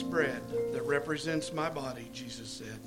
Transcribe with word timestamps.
this 0.00 0.08
bread 0.08 0.42
that 0.72 0.82
represents 0.86 1.52
my 1.52 1.68
body, 1.68 2.08
Jesus 2.12 2.48
said. 2.48 2.80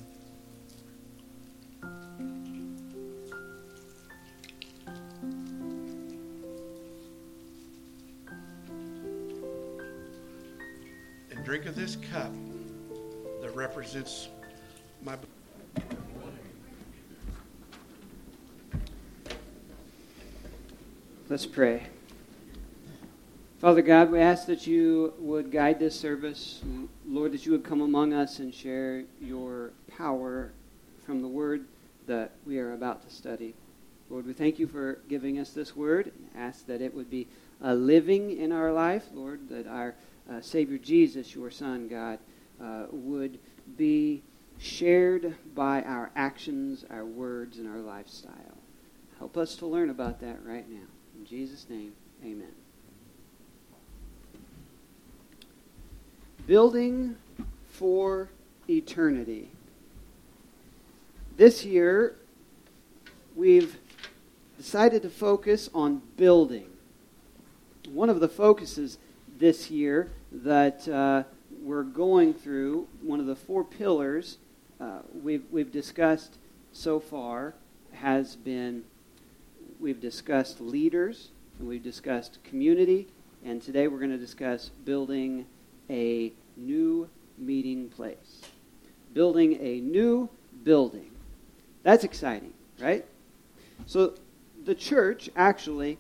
And 11.30 11.46
drink 11.46 11.66
of 11.68 11.76
this 11.76 11.98
cup 12.12 12.32
that 13.42 13.56
represents 13.56 14.30
my 15.04 15.16
body. 15.16 15.28
Let's 21.30 21.46
pray. 21.46 21.84
Father 23.64 23.82
God, 23.82 24.12
we 24.12 24.20
ask 24.20 24.46
that 24.48 24.68
you 24.68 25.14
would 25.20 25.50
guide 25.50 25.80
this 25.80 25.98
service. 25.98 26.62
Lord, 27.14 27.32
that 27.34 27.46
you 27.46 27.52
would 27.52 27.64
come 27.64 27.82
among 27.82 28.12
us 28.12 28.40
and 28.40 28.52
share 28.52 29.04
your 29.22 29.72
power 29.98 30.52
from 31.06 31.22
the 31.22 31.28
word 31.28 31.66
that 32.08 32.32
we 32.44 32.58
are 32.58 32.74
about 32.74 33.08
to 33.08 33.14
study. 33.14 33.54
Lord, 34.10 34.26
we 34.26 34.34
thank 34.34 34.58
you 34.58 34.66
for 34.66 34.98
giving 35.08 35.38
us 35.38 35.52
this 35.52 35.76
word 35.76 36.08
and 36.08 36.30
ask 36.36 36.66
that 36.66 36.82
it 36.82 36.92
would 36.96 37.12
be 37.12 37.28
uh, 37.64 37.74
living 37.76 38.36
in 38.36 38.52
our 38.52 38.74
life. 38.74 39.06
Lord, 39.14 39.48
that 39.50 39.68
our 39.68 39.94
uh, 40.28 40.42
Savior 40.42 40.80
Jesus, 40.80 41.36
your 41.36 41.52
Son, 41.52 41.88
God, 41.88 42.18
uh, 42.60 42.86
would 42.90 43.38
be 43.78 44.24
shared 44.58 45.36
by 45.54 45.84
our 45.84 46.10
actions, 46.16 46.84
our 46.90 47.06
words, 47.06 47.60
and 47.60 47.70
our 47.70 47.78
lifestyle. 47.80 48.58
Help 49.20 49.38
us 49.38 49.56
to 49.58 49.68
learn 49.68 49.92
about 49.92 50.20
that 50.22 50.44
right 50.44 50.68
now. 50.68 50.88
In 51.16 51.28
Jesus' 51.28 51.68
name, 51.70 51.94
amen. 52.24 52.54
Building 56.46 57.16
for 57.72 58.28
Eternity. 58.70 59.50
This 61.38 61.64
year, 61.64 62.18
we've 63.34 63.78
decided 64.58 65.04
to 65.04 65.10
focus 65.10 65.70
on 65.74 66.02
building. 66.18 66.68
One 67.88 68.10
of 68.10 68.20
the 68.20 68.28
focuses 68.28 68.98
this 69.40 69.72
year 69.72 70.12
that 70.34 70.86
uh, 70.90 71.24
we're 71.62 71.84
going 71.84 72.34
through, 72.34 72.90
one 73.02 73.22
of 73.22 73.26
the 73.26 73.38
four 73.38 73.64
pillars 73.64 74.38
uh, 74.82 75.00
we've, 75.14 75.46
we've 75.50 75.72
discussed 75.72 76.36
so 76.74 77.00
far, 77.00 77.54
has 77.94 78.36
been 78.36 78.84
we've 79.80 80.02
discussed 80.02 80.60
leaders, 80.60 81.30
and 81.58 81.70
we've 81.70 81.84
discussed 81.84 82.44
community, 82.44 83.08
and 83.46 83.62
today 83.62 83.88
we're 83.88 84.00
going 84.00 84.12
to 84.12 84.18
discuss 84.18 84.72
building 84.84 85.46
a 85.90 86.34
new 86.58 87.10
meeting 87.38 87.90
place. 87.90 88.42
Building 89.14 89.58
a 89.62 89.80
new 89.82 90.30
building. 90.64 91.12
That's 91.84 92.04
exciting, 92.04 92.54
right? 92.80 93.06
So 93.86 94.14
the 94.64 94.76
church 94.76 95.30
actually 95.36 95.98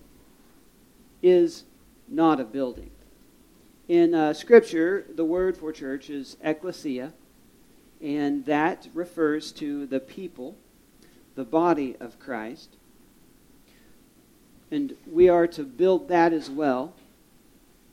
is 1.21 1.63
not 2.07 2.39
a 2.39 2.45
building. 2.45 2.91
In 3.87 4.15
uh, 4.15 4.33
Scripture, 4.33 5.05
the 5.13 5.25
word 5.25 5.57
for 5.57 5.71
church 5.71 6.09
is 6.09 6.37
ecclesia, 6.41 7.13
and 8.01 8.45
that 8.45 8.87
refers 8.93 9.51
to 9.53 9.85
the 9.85 9.99
people, 9.99 10.55
the 11.35 11.43
body 11.43 11.95
of 11.99 12.19
Christ. 12.19 12.69
And 14.71 14.95
we 15.05 15.29
are 15.29 15.47
to 15.47 15.63
build 15.63 16.07
that 16.07 16.33
as 16.33 16.49
well. 16.49 16.93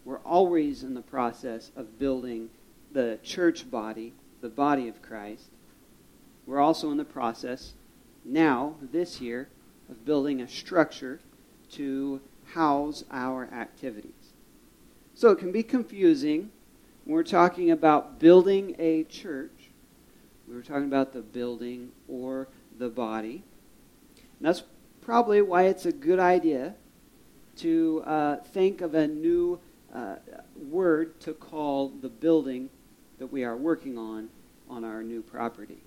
We're 0.04 0.18
always 0.18 0.82
in 0.82 0.94
the 0.94 1.02
process 1.02 1.70
of 1.76 1.98
building 1.98 2.50
the 2.92 3.18
church 3.22 3.70
body, 3.70 4.14
the 4.40 4.48
body 4.48 4.88
of 4.88 5.02
Christ. 5.02 5.50
We're 6.46 6.60
also 6.60 6.90
in 6.90 6.96
the 6.96 7.04
process 7.04 7.74
now, 8.24 8.74
this 8.80 9.20
year, 9.20 9.48
of 9.88 10.04
building 10.04 10.40
a 10.40 10.48
structure 10.48 11.20
to 11.72 12.20
house 12.54 13.04
our 13.10 13.44
activities. 13.52 14.12
So 15.14 15.30
it 15.30 15.38
can 15.38 15.52
be 15.52 15.62
confusing 15.62 16.50
when 17.04 17.14
we're 17.14 17.22
talking 17.22 17.70
about 17.70 18.18
building 18.18 18.74
a 18.78 19.04
church. 19.04 19.70
We 20.48 20.54
were 20.54 20.62
talking 20.62 20.86
about 20.86 21.12
the 21.12 21.20
building 21.20 21.92
or 22.08 22.48
the 22.78 22.88
body. 22.88 23.42
And 24.16 24.48
that's 24.48 24.62
probably 25.02 25.42
why 25.42 25.64
it's 25.64 25.86
a 25.86 25.92
good 25.92 26.18
idea 26.18 26.74
to 27.58 28.02
uh, 28.06 28.36
think 28.36 28.80
of 28.80 28.94
a 28.94 29.06
new 29.06 29.60
uh, 29.94 30.16
word 30.56 31.18
to 31.20 31.32
call 31.32 31.88
the 31.88 32.08
building 32.08 32.70
that 33.18 33.26
we 33.26 33.44
are 33.44 33.56
working 33.56 33.98
on 33.98 34.28
on 34.68 34.84
our 34.84 35.02
new 35.02 35.22
property. 35.22 35.82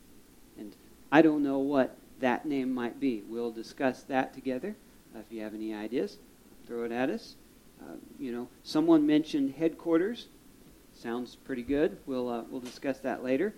And 0.58 0.76
I 1.12 1.22
don't 1.22 1.44
know 1.44 1.60
what 1.60 1.96
that 2.20 2.46
name 2.46 2.74
might 2.74 3.00
be. 3.00 3.24
We'll 3.28 3.52
discuss 3.52 4.04
that 4.04 4.34
together. 4.34 4.76
Uh, 5.16 5.20
if 5.20 5.26
you 5.32 5.42
have 5.42 5.54
any 5.54 5.74
ideas, 5.74 6.18
throw 6.66 6.84
it 6.84 6.92
at 6.92 7.10
us. 7.10 7.36
Uh, 7.82 7.96
you 8.20 8.32
know, 8.32 8.48
someone 8.64 9.06
mentioned 9.06 9.56
headquarters. 9.58 10.28
Sounds 10.94 11.36
pretty 11.36 11.64
good. 11.64 11.98
We'll 12.06 12.30
uh, 12.30 12.44
we'll 12.50 12.62
discuss 12.62 13.00
that 13.00 13.24
later. 13.24 13.54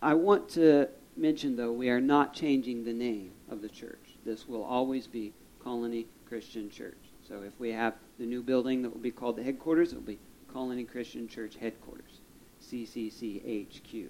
I 0.00 0.14
want 0.14 0.48
to 0.50 0.88
mention 1.16 1.56
though 1.56 1.72
we 1.72 1.88
are 1.90 2.00
not 2.00 2.34
changing 2.34 2.84
the 2.84 2.92
name 2.92 3.32
of 3.50 3.62
the 3.62 3.68
church. 3.68 4.16
This 4.24 4.48
will 4.48 4.62
always 4.62 5.06
be 5.06 5.32
Colony 5.62 6.06
Christian 6.28 6.70
Church. 6.70 7.13
So 7.28 7.42
if 7.42 7.58
we 7.58 7.72
have 7.72 7.94
the 8.18 8.26
new 8.26 8.42
building 8.42 8.82
that 8.82 8.90
will 8.90 9.00
be 9.00 9.10
called 9.10 9.36
the 9.36 9.42
headquarters, 9.42 9.92
it 9.92 9.96
will 9.96 10.02
be 10.02 10.18
Colony 10.52 10.84
Christian 10.84 11.26
Church 11.26 11.56
headquarters, 11.56 12.20
CCCHQ, 12.62 14.08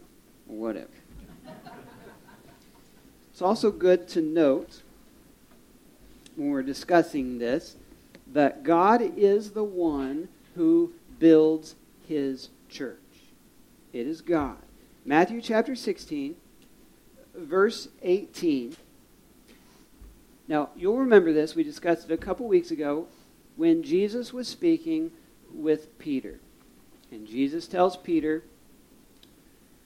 or 0.49 0.57
whatever. 0.57 0.89
it's 3.31 3.41
also 3.41 3.71
good 3.71 4.09
to 4.09 4.21
note 4.21 4.83
when 6.35 6.51
we're 6.51 6.63
discussing 6.63 7.39
this 7.39 7.77
that 8.33 8.65
God 8.65 9.01
is 9.17 9.53
the 9.53 9.65
one 9.65 10.29
who 10.57 10.93
builds 11.21 11.77
his 12.09 12.49
church. 12.69 12.99
It 13.93 14.09
is 14.09 14.23
God. 14.23 14.59
Matthew 15.05 15.41
chapter 15.41 15.77
16, 15.77 16.35
verse 17.37 17.89
18 18.03 18.77
now, 20.47 20.71
you'll 20.77 20.99
remember 20.99 21.33
this. 21.33 21.55
We 21.55 21.65
discussed 21.65 22.11
it 22.11 22.13
a 22.13 22.19
couple 22.19 22.47
weeks 22.47 22.71
ago 22.71 23.07
when 23.57 23.83
Jesus 23.83 24.33
was 24.33 24.47
speaking 24.47 25.11
with 25.53 25.99
Peter. 25.99 26.41
And 27.11 27.27
Jesus 27.27 27.67
tells 27.67 27.97
Peter, 27.97 28.45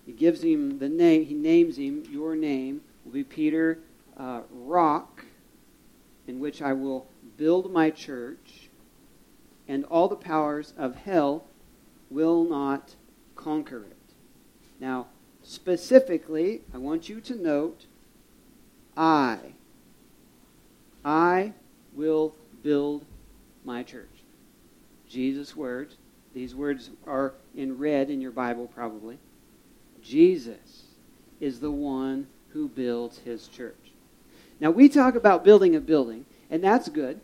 he 0.05 0.13
gives 0.13 0.43
him 0.43 0.79
the 0.79 0.89
name, 0.89 1.27
he 1.27 1.35
names 1.35 1.77
him, 1.77 2.05
your 2.11 2.35
name 2.35 2.81
will 3.05 3.13
be 3.13 3.25
Peter, 3.25 3.79
uh, 4.17 4.41
rock, 4.51 5.25
in 6.27 6.41
which 6.41 6.63
I 6.63 6.73
will 6.73 7.07
build 7.37 7.71
my 7.73 7.91
church, 7.91 8.71
and 9.69 9.85
all 9.85 10.09
the 10.09 10.17
powers 10.17 10.73
of 10.77 10.97
hell 10.97 11.45
will 12.11 12.45
not 12.45 12.95
conquer 13.37 13.85
it. 13.85 13.97
Now, 14.81 15.07
specifically, 15.43 16.63
I 16.73 16.79
want 16.79 17.09
you 17.09 17.21
to 17.21 17.35
note, 17.35 17.85
I 18.97 19.39
I 21.05 21.53
will 21.95 22.35
build 22.63 23.05
my 23.65 23.83
church. 23.83 24.09
Jesus' 25.09 25.57
words. 25.57 25.97
These 26.35 26.55
words 26.55 26.91
are 27.07 27.35
in 27.57 27.79
red 27.79 28.11
in 28.11 28.21
your 28.21 28.31
Bible, 28.31 28.67
probably. 28.67 29.19
Jesus 30.03 30.85
is 31.41 31.61
the 31.61 31.71
one 31.71 32.27
who 32.51 32.69
builds 32.69 33.19
his 33.19 33.49
church. 33.49 33.93
Now, 34.61 34.71
we 34.71 34.89
talk 34.89 35.15
about 35.15 35.45
building 35.45 35.77
a 35.77 35.81
building, 35.81 36.25
and 36.51 36.63
that's 36.63 36.89
good. 36.89 37.21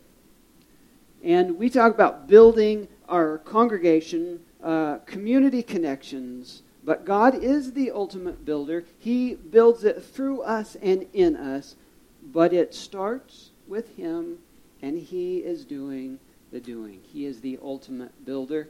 And 1.23 1.57
we 1.57 1.69
talk 1.69 1.93
about 1.93 2.27
building 2.27 2.87
our 3.09 3.39
congregation, 3.39 4.41
uh, 4.63 4.97
community 5.05 5.63
connections, 5.63 6.61
but 6.83 7.03
God 7.03 7.43
is 7.43 7.73
the 7.73 7.91
ultimate 7.91 8.45
builder. 8.45 8.85
He 8.99 9.33
builds 9.33 9.83
it 9.83 10.03
through 10.03 10.41
us 10.41 10.75
and 10.81 11.07
in 11.13 11.35
us, 11.35 11.75
but 12.23 12.53
it 12.53 12.73
starts 12.73 13.51
with 13.67 13.95
Him, 13.95 14.39
and 14.81 14.97
He 14.97 15.39
is 15.39 15.65
doing 15.65 16.19
the 16.51 16.59
doing. 16.59 17.01
He 17.11 17.25
is 17.25 17.41
the 17.41 17.59
ultimate 17.61 18.25
builder, 18.25 18.69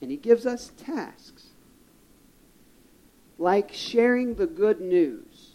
and 0.00 0.10
He 0.10 0.16
gives 0.16 0.46
us 0.46 0.72
tasks 0.76 1.48
like 3.38 3.72
sharing 3.72 4.34
the 4.34 4.46
good 4.46 4.80
news. 4.80 5.52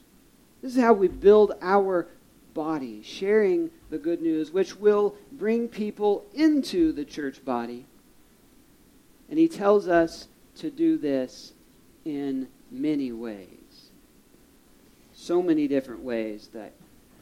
This 0.61 0.75
is 0.75 0.81
how 0.81 0.93
we 0.93 1.07
build 1.07 1.53
our 1.61 2.07
body, 2.53 3.01
sharing 3.03 3.71
the 3.89 3.97
good 3.97 4.21
news, 4.21 4.51
which 4.51 4.77
will 4.77 5.15
bring 5.31 5.67
people 5.67 6.25
into 6.33 6.91
the 6.91 7.05
church 7.05 7.43
body. 7.43 7.85
And 9.29 9.39
he 9.39 9.47
tells 9.47 9.87
us 9.87 10.27
to 10.57 10.69
do 10.69 10.97
this 10.97 11.53
in 12.05 12.47
many 12.69 13.11
ways. 13.11 13.47
So 15.13 15.41
many 15.41 15.67
different 15.67 16.01
ways 16.01 16.49
that 16.53 16.73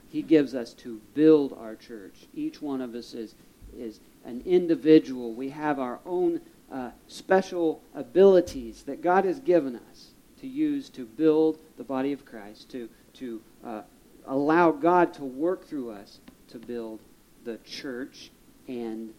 he 0.10 0.22
gives 0.22 0.56
us 0.56 0.74
to 0.74 1.00
build 1.14 1.56
our 1.60 1.76
church. 1.76 2.28
Each 2.34 2.62
one 2.62 2.82
of 2.82 2.96
us 2.96 3.14
is, 3.14 3.36
is 3.78 4.00
an 4.26 4.42
individual. 4.46 5.34
We 5.34 5.50
have 5.50 5.80
our 5.80 6.00
own 6.06 6.42
uh, 6.72 6.90
special 7.08 7.82
abilities 7.94 8.84
that 8.84 9.02
God 9.02 9.26
has 9.26 9.40
given 9.40 9.76
us 9.90 10.12
to 10.42 10.48
use 10.48 10.90
to 10.90 11.06
build 11.06 11.60
the 11.78 11.84
body 11.84 12.12
of 12.12 12.26
Christ, 12.26 12.72
to, 12.72 12.90
to 13.16 13.42
uh, 13.64 13.82
allow 14.26 14.72
God 14.72 15.14
to 15.16 15.24
work 15.24 15.66
through 15.66 15.92
us 15.92 16.20
to 16.50 16.58
build 16.58 17.00
the 17.44 17.58
church 17.58 18.32
and 18.68 19.14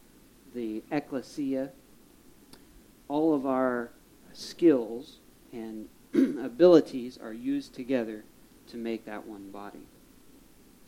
the 0.54 0.82
ecclesia. 0.90 1.70
All 3.08 3.34
of 3.34 3.46
our 3.46 3.90
skills 4.32 5.18
and 5.52 5.88
abilities 6.14 7.18
are 7.22 7.32
used 7.32 7.74
together 7.74 8.24
to 8.68 8.76
make 8.76 9.04
that 9.04 9.26
one 9.26 9.50
body. 9.50 9.80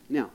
Now, 0.09 0.31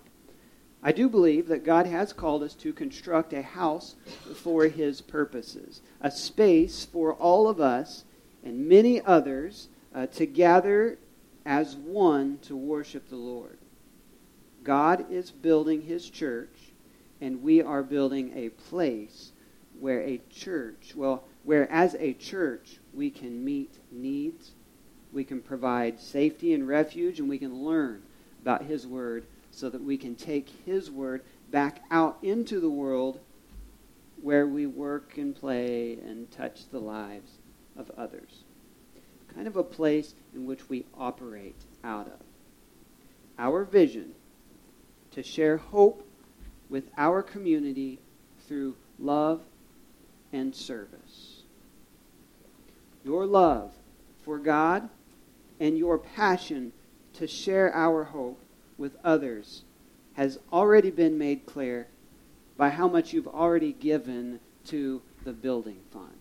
I 0.83 0.93
do 0.93 1.09
believe 1.09 1.49
that 1.49 1.65
God 1.65 1.87
has 1.87 2.13
called 2.13 2.43
us 2.43 2.55
to 2.55 2.73
construct 2.73 3.33
a 3.33 3.43
house 3.43 3.97
for 4.37 4.65
His 4.65 5.01
purposes, 5.01 5.83
a 6.01 6.11
space 6.11 6.85
for 6.85 7.15
all 7.15 7.49
of 7.49 7.61
us 7.61 8.05
and 8.45 8.69
many 8.69 9.01
others 9.03 9.69
uh, 9.95 10.07
to 10.07 10.27
gather 10.27 10.99
as 11.45 11.75
one 11.77 12.39
to 12.43 12.57
worship 12.57 13.09
the 13.09 13.17
Lord. 13.17 13.59
God 14.63 15.11
is 15.11 15.31
building 15.31 15.83
His 15.83 16.09
church, 16.09 16.73
and 17.21 17.43
we 17.43 17.61
are 17.61 17.83
building 17.83 18.33
a 18.37 18.51
place 18.51 19.33
where 19.81 20.01
a 20.01 20.21
church, 20.31 20.93
well, 20.95 21.25
where 21.43 21.71
as 21.73 21.97
a 21.99 22.13
church 22.13 22.79
we 22.93 23.11
can 23.11 23.45
meet 23.45 23.73
needs, 23.91 24.53
we 25.13 25.25
can 25.25 25.41
provide 25.41 25.99
safety 25.99 26.53
and 26.53 26.69
refuge, 26.69 27.19
and 27.19 27.29
we 27.29 27.39
can 27.39 27.65
learn 27.65 28.03
about 28.43 28.65
His 28.65 28.87
Word 28.87 29.25
so 29.59 29.69
that 29.69 29.83
we 29.83 29.97
can 29.97 30.15
take 30.15 30.49
His 30.65 30.89
Word 30.89 31.25
back 31.51 31.83
out 31.91 32.19
into 32.23 32.61
the 32.61 32.71
world 32.71 33.19
where 34.23 34.47
we 34.47 34.67
work 34.67 35.19
and 35.19 35.35
play 35.35 35.95
and 35.95 36.31
touch 36.31 36.69
the 36.71 36.79
lives 36.79 37.39
of 37.77 37.91
others. 37.97 38.45
Kind 39.35 39.49
of 39.49 39.57
a 39.57 39.65
place 39.65 40.15
in 40.33 40.47
which 40.47 40.69
we 40.69 40.87
operate 40.97 41.57
out 41.83 42.07
of. 42.07 42.21
Our 43.37 43.65
vision 43.65 44.13
to 45.11 45.25
share 45.25 45.57
hope 45.57 46.07
with 46.69 46.85
our 46.97 47.21
community 47.21 47.99
through 48.47 48.77
love 48.99 49.43
and 50.33 50.55
service. 50.55 51.43
Your 53.05 53.27
love 53.27 53.73
for 54.25 54.39
God 54.39 54.89
and 55.59 55.77
your 55.77 55.99
passion 55.99 56.73
to 57.15 57.27
share 57.27 57.75
our 57.75 58.05
hope 58.05 58.41
with 58.79 58.97
others 59.05 59.65
has 60.15 60.39
already 60.53 60.91
been 60.91 61.19
made 61.19 61.45
clear 61.45 61.87
by 62.57 62.71
how 62.71 62.89
much 62.89 63.13
you've 63.13 63.29
already 63.29 63.73
given 63.73 64.41
to 64.67 65.03
the 65.25 65.33
building 65.33 65.79
fund. 65.93 66.17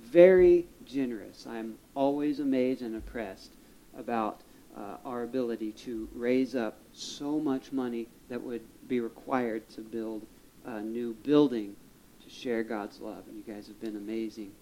Very 0.00 0.66
generous. 0.84 1.46
I'm 1.46 1.76
always 1.94 2.40
amazed 2.40 2.82
and 2.82 2.94
impressed 2.94 3.52
about 3.96 4.40
uh, 4.76 4.96
our 5.04 5.22
ability 5.22 5.72
to 5.72 6.08
raise 6.14 6.54
up 6.54 6.76
so 6.92 7.38
much 7.38 7.72
money 7.72 8.08
that 8.28 8.42
would 8.42 8.62
be 8.88 9.00
required 9.00 9.68
to 9.70 9.80
build 9.80 10.26
a 10.64 10.80
new 10.80 11.14
building 11.22 11.74
to 12.22 12.30
share 12.30 12.62
God's 12.62 13.00
love. 13.00 13.24
And 13.28 13.36
you 13.36 13.54
guys 13.54 13.66
have 13.68 13.80
been 13.80 13.96
amazing 13.96 14.52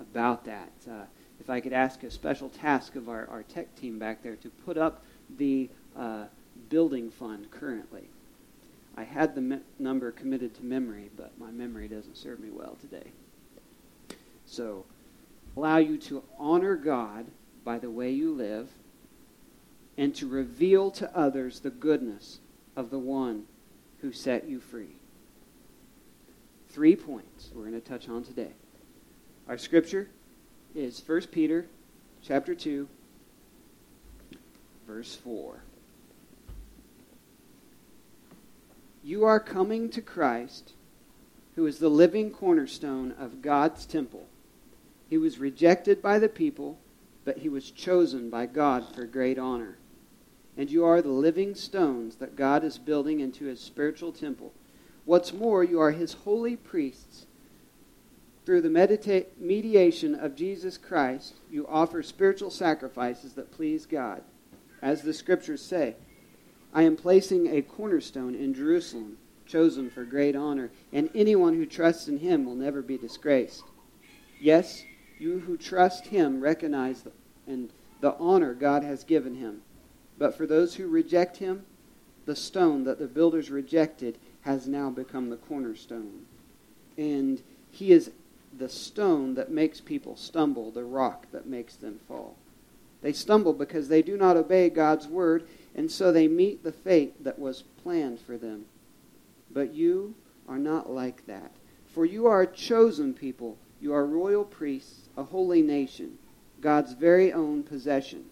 about 0.00 0.44
that. 0.44 0.72
Uh, 0.88 1.04
if 1.40 1.48
I 1.48 1.60
could 1.60 1.72
ask 1.72 2.02
a 2.02 2.10
special 2.10 2.48
task 2.48 2.94
of 2.94 3.08
our, 3.08 3.26
our 3.30 3.42
tech 3.42 3.74
team 3.76 3.98
back 3.98 4.22
there 4.22 4.36
to 4.36 4.50
put 4.50 4.76
up 4.76 5.02
the 5.38 5.68
uh, 5.96 6.24
building 6.68 7.10
fund 7.10 7.50
currently. 7.50 8.08
I 8.96 9.04
had 9.04 9.34
the 9.34 9.40
me- 9.40 9.60
number 9.78 10.10
committed 10.12 10.54
to 10.56 10.64
memory, 10.64 11.10
but 11.16 11.38
my 11.38 11.50
memory 11.50 11.88
doesn't 11.88 12.16
serve 12.16 12.40
me 12.40 12.50
well 12.50 12.76
today. 12.80 13.10
So, 14.46 14.84
allow 15.56 15.78
you 15.78 15.98
to 15.98 16.22
honor 16.38 16.76
God 16.76 17.26
by 17.64 17.78
the 17.78 17.90
way 17.90 18.10
you 18.10 18.32
live 18.32 18.68
and 19.96 20.14
to 20.16 20.28
reveal 20.28 20.90
to 20.92 21.16
others 21.16 21.60
the 21.60 21.70
goodness 21.70 22.40
of 22.76 22.90
the 22.90 22.98
one 22.98 23.44
who 24.00 24.12
set 24.12 24.48
you 24.48 24.60
free. 24.60 24.96
Three 26.68 26.96
points 26.96 27.50
we're 27.54 27.68
going 27.68 27.80
to 27.80 27.88
touch 27.88 28.08
on 28.08 28.24
today. 28.24 28.52
Our 29.48 29.58
scripture 29.58 30.08
is 30.74 31.02
1 31.06 31.22
Peter 31.28 31.66
chapter 32.22 32.54
2 32.54 32.88
verse 34.86 35.14
4. 35.16 35.62
You 39.04 39.24
are 39.26 39.38
coming 39.38 39.90
to 39.90 40.00
Christ, 40.00 40.72
who 41.56 41.66
is 41.66 41.78
the 41.78 41.90
living 41.90 42.30
cornerstone 42.30 43.12
of 43.18 43.42
God's 43.42 43.84
temple. 43.84 44.26
He 45.10 45.18
was 45.18 45.38
rejected 45.38 46.00
by 46.00 46.18
the 46.18 46.30
people, 46.30 46.78
but 47.22 47.36
he 47.36 47.50
was 47.50 47.70
chosen 47.70 48.30
by 48.30 48.46
God 48.46 48.94
for 48.94 49.04
great 49.04 49.38
honor. 49.38 49.76
And 50.56 50.70
you 50.70 50.86
are 50.86 51.02
the 51.02 51.10
living 51.10 51.54
stones 51.54 52.16
that 52.16 52.34
God 52.34 52.64
is 52.64 52.78
building 52.78 53.20
into 53.20 53.44
his 53.44 53.60
spiritual 53.60 54.10
temple. 54.10 54.54
What's 55.04 55.34
more, 55.34 55.62
you 55.62 55.78
are 55.80 55.90
his 55.90 56.14
holy 56.14 56.56
priests. 56.56 57.26
Through 58.46 58.62
the 58.62 58.70
medita- 58.70 59.26
mediation 59.38 60.14
of 60.14 60.34
Jesus 60.34 60.78
Christ, 60.78 61.34
you 61.50 61.66
offer 61.68 62.02
spiritual 62.02 62.50
sacrifices 62.50 63.34
that 63.34 63.52
please 63.52 63.84
God. 63.84 64.22
As 64.80 65.02
the 65.02 65.12
scriptures 65.12 65.60
say, 65.60 65.96
I 66.74 66.82
am 66.82 66.96
placing 66.96 67.46
a 67.46 67.62
cornerstone 67.62 68.34
in 68.34 68.52
Jerusalem, 68.52 69.16
chosen 69.46 69.90
for 69.90 70.04
great 70.04 70.34
honor, 70.34 70.70
and 70.92 71.08
anyone 71.14 71.54
who 71.54 71.66
trusts 71.66 72.08
in 72.08 72.18
him 72.18 72.44
will 72.44 72.56
never 72.56 72.82
be 72.82 72.98
disgraced. 72.98 73.62
Yes, 74.40 74.84
you 75.18 75.38
who 75.38 75.56
trust 75.56 76.08
him 76.08 76.40
recognize 76.40 77.02
the, 77.02 77.12
and 77.46 77.70
the 78.00 78.16
honor 78.16 78.54
God 78.54 78.82
has 78.82 79.04
given 79.04 79.36
him. 79.36 79.62
But 80.18 80.36
for 80.36 80.46
those 80.46 80.74
who 80.74 80.88
reject 80.88 81.36
him, 81.36 81.64
the 82.26 82.34
stone 82.34 82.84
that 82.84 82.98
the 82.98 83.06
builders 83.06 83.50
rejected 83.50 84.18
has 84.40 84.66
now 84.66 84.90
become 84.90 85.30
the 85.30 85.36
cornerstone. 85.36 86.26
And 86.98 87.40
he 87.70 87.92
is 87.92 88.10
the 88.56 88.68
stone 88.68 89.34
that 89.34 89.50
makes 89.50 89.80
people 89.80 90.16
stumble, 90.16 90.70
the 90.70 90.84
rock 90.84 91.26
that 91.32 91.46
makes 91.46 91.76
them 91.76 92.00
fall. 92.08 92.36
They 93.02 93.12
stumble 93.12 93.52
because 93.52 93.88
they 93.88 94.02
do 94.02 94.16
not 94.16 94.36
obey 94.36 94.70
God's 94.70 95.06
word 95.06 95.46
and 95.74 95.90
so 95.90 96.12
they 96.12 96.28
meet 96.28 96.62
the 96.62 96.72
fate 96.72 97.22
that 97.24 97.38
was 97.38 97.62
planned 97.82 98.20
for 98.20 98.36
them. 98.36 98.66
But 99.50 99.74
you 99.74 100.14
are 100.48 100.58
not 100.58 100.90
like 100.90 101.26
that. 101.26 101.52
For 101.86 102.04
you 102.04 102.26
are 102.26 102.42
a 102.42 102.46
chosen 102.46 103.14
people. 103.14 103.56
You 103.80 103.92
are 103.92 104.06
royal 104.06 104.44
priests, 104.44 105.08
a 105.16 105.24
holy 105.24 105.62
nation, 105.62 106.18
God's 106.60 106.94
very 106.94 107.32
own 107.32 107.62
possession. 107.62 108.24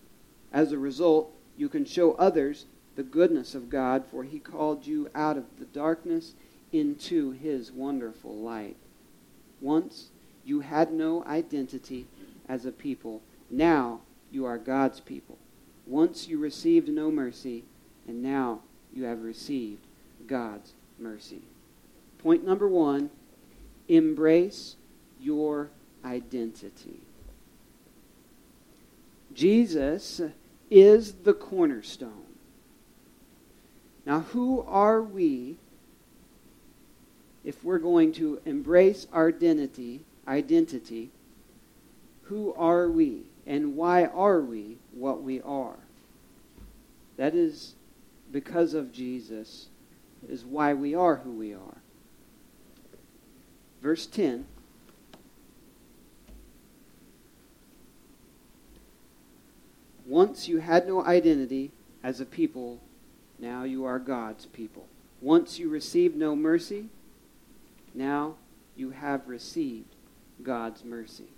As 0.52 0.72
a 0.72 0.78
result, 0.78 1.32
you 1.56 1.68
can 1.68 1.84
show 1.84 2.12
others 2.14 2.66
the 2.96 3.02
goodness 3.02 3.54
of 3.54 3.70
God, 3.70 4.04
for 4.10 4.24
he 4.24 4.38
called 4.38 4.86
you 4.86 5.08
out 5.14 5.36
of 5.36 5.44
the 5.58 5.64
darkness 5.66 6.34
into 6.72 7.32
his 7.32 7.70
wonderful 7.70 8.34
light. 8.34 8.76
Once 9.60 10.10
you 10.44 10.60
had 10.60 10.92
no 10.92 11.24
identity 11.24 12.06
as 12.48 12.66
a 12.66 12.72
people. 12.72 13.22
Now 13.50 14.00
you 14.30 14.44
are 14.44 14.58
God's 14.58 15.00
people. 15.00 15.38
Once 15.92 16.26
you 16.26 16.38
received 16.38 16.88
no 16.88 17.10
mercy, 17.10 17.64
and 18.08 18.22
now 18.22 18.60
you 18.94 19.04
have 19.04 19.22
received 19.22 19.84
God's 20.26 20.72
mercy. 20.98 21.42
Point 22.16 22.46
number 22.46 22.66
one 22.66 23.10
embrace 23.88 24.76
your 25.20 25.68
identity. 26.02 27.00
Jesus 29.34 30.22
is 30.70 31.12
the 31.24 31.34
cornerstone. 31.34 32.24
Now, 34.06 34.20
who 34.20 34.64
are 34.66 35.02
we 35.02 35.56
if 37.44 37.62
we're 37.62 37.76
going 37.78 38.12
to 38.14 38.40
embrace 38.46 39.06
our 39.12 39.28
identity, 39.28 40.00
identity? 40.26 41.10
Who 42.22 42.54
are 42.54 42.88
we? 42.88 43.24
And 43.46 43.76
why 43.76 44.06
are 44.06 44.40
we 44.40 44.78
what 44.92 45.22
we 45.22 45.42
are? 45.42 45.76
That 47.16 47.34
is 47.34 47.74
because 48.30 48.74
of 48.74 48.92
Jesus, 48.92 49.68
is 50.28 50.44
why 50.44 50.74
we 50.74 50.94
are 50.94 51.16
who 51.16 51.32
we 51.32 51.52
are. 51.52 51.76
Verse 53.82 54.06
10. 54.06 54.46
Once 60.06 60.48
you 60.48 60.58
had 60.58 60.86
no 60.86 61.04
identity 61.04 61.70
as 62.02 62.20
a 62.20 62.24
people, 62.24 62.80
now 63.38 63.64
you 63.64 63.84
are 63.84 63.98
God's 63.98 64.46
people. 64.46 64.86
Once 65.20 65.58
you 65.58 65.68
received 65.68 66.16
no 66.16 66.34
mercy, 66.34 66.86
now 67.94 68.34
you 68.76 68.90
have 68.90 69.28
received 69.28 69.94
God's 70.42 70.84
mercy. 70.84 71.28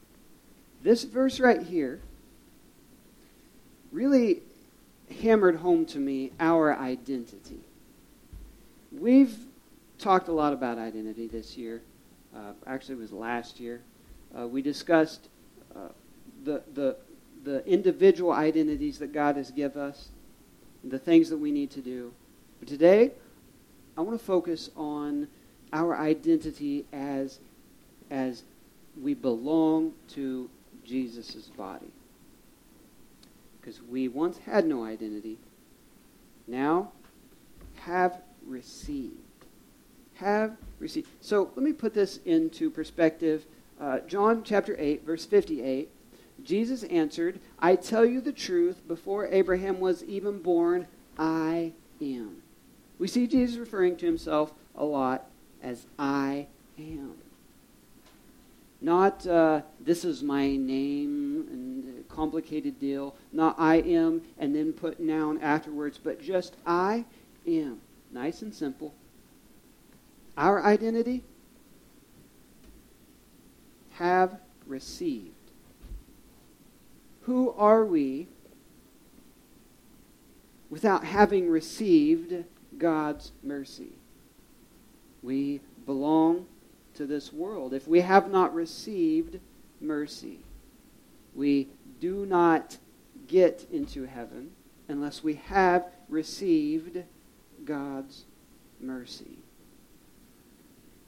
This 0.83 1.05
verse 1.05 1.41
right 1.41 1.63
here 1.63 2.01
really 3.93 4.43
hammered 5.21 5.57
home 5.57 5.87
to 5.87 5.99
me 5.99 6.33
our 6.41 6.77
identity. 6.77 7.61
We've 8.93 9.37
talked 9.99 10.29
a 10.29 10.33
lot 10.33 10.53
about 10.53 10.79
identity 10.79 11.27
this 11.27 11.57
year. 11.57 11.83
Uh, 12.35 12.53
actually, 12.67 12.97
it 12.97 13.01
was 13.01 13.13
last 13.13 13.61
year. 13.61 13.81
Uh, 14.37 14.47
we 14.47 14.63
discussed 14.63 15.29
uh, 15.75 15.89
the, 16.45 16.63
the, 16.75 16.97
the 17.45 17.67
individual 17.67 18.33
identities 18.33 18.99
that 18.99 19.13
God 19.13 19.37
has 19.37 19.51
given 19.51 19.81
us, 19.81 20.09
the 20.83 20.99
things 20.99 21.31
that 21.31 21.39
we 21.39 21.51
need 21.51 21.71
to 21.73 21.81
do. 21.81 22.13
But 22.59 22.69
today, 22.69 23.13
I 23.97 24.01
want 24.01 24.19
to 24.19 24.25
focus 24.25 24.71
on 24.77 25.29
our 25.73 25.97
identity 25.97 26.85
as, 26.93 27.39
as 28.11 28.43
we 29.01 29.15
belong 29.15 29.93
to 30.11 30.49
Jesus' 30.85 31.51
body. 31.57 31.91
Because 33.65 33.81
we 33.81 34.09
once 34.09 34.37
had 34.37 34.67
no 34.67 34.85
identity, 34.85 35.39
now 36.47 36.93
have 37.77 38.21
received. 38.47 39.15
Have 40.17 40.59
received. 40.79 41.09
So 41.23 41.51
let 41.57 41.65
me 41.65 41.73
put 41.73 41.95
this 41.95 42.21
into 42.27 42.69
perspective. 42.69 43.47
Uh, 43.81 44.01
John 44.01 44.43
chapter 44.45 44.77
8, 44.79 45.07
verse 45.07 45.25
58. 45.25 45.89
Jesus 46.43 46.83
answered, 46.85 47.41
I 47.59 47.77
tell 47.77 48.05
you 48.05 48.21
the 48.21 48.33
truth, 48.33 48.87
before 48.87 49.29
Abraham 49.29 49.81
was 49.81 50.05
even 50.05 50.43
born, 50.43 50.87
I 51.19 51.73
am. 52.03 52.43
We 52.99 53.09
see 53.09 53.27
Jesus 53.27 53.57
referring 53.57 53.97
to 53.97 54.07
himself 54.07 54.53
a 54.75 54.85
lot 54.85 55.25
as 55.63 55.87
I 55.99 56.49
am. 56.79 57.15
Not 58.83 59.27
uh, 59.27 59.63
this 59.81 60.05
is 60.05 60.23
my 60.23 60.55
name 60.55 61.74
complicated 62.15 62.79
deal. 62.79 63.15
Not 63.33 63.57
I 63.59 63.77
am 63.77 64.23
and 64.39 64.55
then 64.55 64.73
put 64.73 65.01
noun 65.01 65.41
afterwards, 65.41 65.99
but 66.03 66.23
just 66.23 66.57
I 66.67 67.05
am. 67.47 67.81
Nice 68.13 68.43
and 68.43 68.55
simple. 68.55 68.95
Our 70.37 70.63
identity 70.63 71.25
have 73.93 74.41
received. 74.67 75.31
Who 77.23 77.53
are 77.53 77.85
we 77.85 78.29
without 80.69 81.05
having 81.05 81.49
received 81.49 82.45
God's 82.77 83.33
mercy? 83.43 83.93
We 85.23 85.61
belong 85.87 86.47
to 86.95 87.07
this 87.07 87.33
world. 87.33 87.73
If 87.73 87.89
we 87.89 88.01
have 88.01 88.31
not 88.31 88.55
received 88.55 89.39
mercy, 89.81 90.41
we 91.35 91.69
do 92.01 92.27
not 92.27 92.79
get 93.27 93.67
into 93.73 94.05
heaven 94.05 94.51
unless 94.89 95.23
we 95.23 95.35
have 95.35 95.87
received 96.09 97.03
God's 97.65 98.25
mercy. 98.81 99.39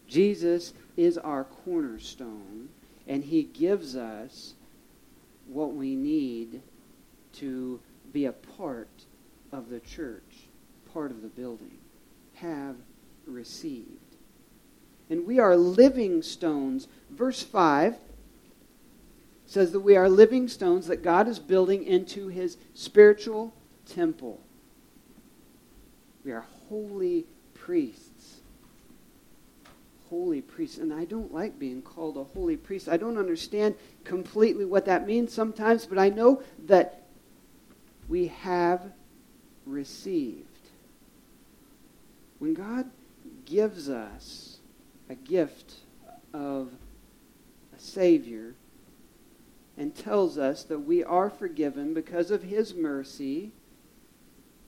Jesus 0.07 0.73
is 0.97 1.19
our 1.19 1.45
cornerstone, 1.45 2.69
and 3.07 3.25
he 3.25 3.43
gives 3.43 3.97
us 3.97 4.55
what 5.47 5.75
we 5.75 5.95
need 5.95 6.63
to 7.35 7.81
be 8.13 8.25
a 8.25 8.33
part 8.33 9.05
of 9.53 9.69
the 9.69 9.81
church, 9.81 10.49
part 10.93 11.11
of 11.11 11.23
the 11.23 11.29
building. 11.29 11.79
Have 12.35 12.77
received. 13.27 14.17
And 15.11 15.27
we 15.27 15.39
are 15.39 15.57
living 15.57 16.23
stones. 16.23 16.89
Verse 17.11 17.43
5 17.43 17.97
says 19.47 19.73
that 19.73 19.81
we 19.81 19.97
are 19.97 20.09
living 20.09 20.49
stones 20.49 20.89
that 20.89 21.03
God 21.03 21.29
is 21.29 21.39
building 21.39 21.85
into 21.85 22.29
his 22.29 22.57
spiritual 22.75 23.55
temple. 23.87 24.41
We 26.25 26.33
are 26.33 26.45
holy 26.69 27.27
priests. 27.55 28.41
Holy 30.11 30.43
priests. 30.43 30.79
And 30.79 30.93
I 30.93 31.05
don't 31.05 31.33
like 31.33 31.59
being 31.59 31.83
called 31.83 32.17
a 32.17 32.25
holy 32.25 32.57
priest. 32.57 32.89
I 32.89 32.97
don't 32.97 33.19
understand 33.19 33.77
completely 34.05 34.65
what 34.65 34.85
that 34.87 35.07
means 35.07 35.33
sometimes, 35.33 35.87
but 35.87 35.99
I 35.99 36.09
know 36.09 36.43
that 36.67 37.03
we 38.09 38.27
have 38.29 38.93
received. 39.65 40.47
When 42.39 42.55
God 42.55 42.91
gives 43.45 43.89
us 43.89 44.59
a 45.09 45.15
gift 45.15 45.75
of 46.35 46.73
a 47.77 47.81
Savior 47.81 48.55
and 49.77 49.95
tells 49.95 50.39
us 50.39 50.65
that 50.65 50.81
we 50.81 51.05
are 51.05 51.31
forgiven 51.31 51.95
because 51.95 52.31
of 52.31 52.45
His 52.45 52.75
mercy, 52.75 53.53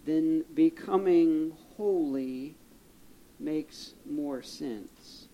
then 0.04 0.44
becoming 0.54 1.52
holy 1.76 2.56
makes 3.40 3.94
more 4.08 4.42
sense. 4.42 5.28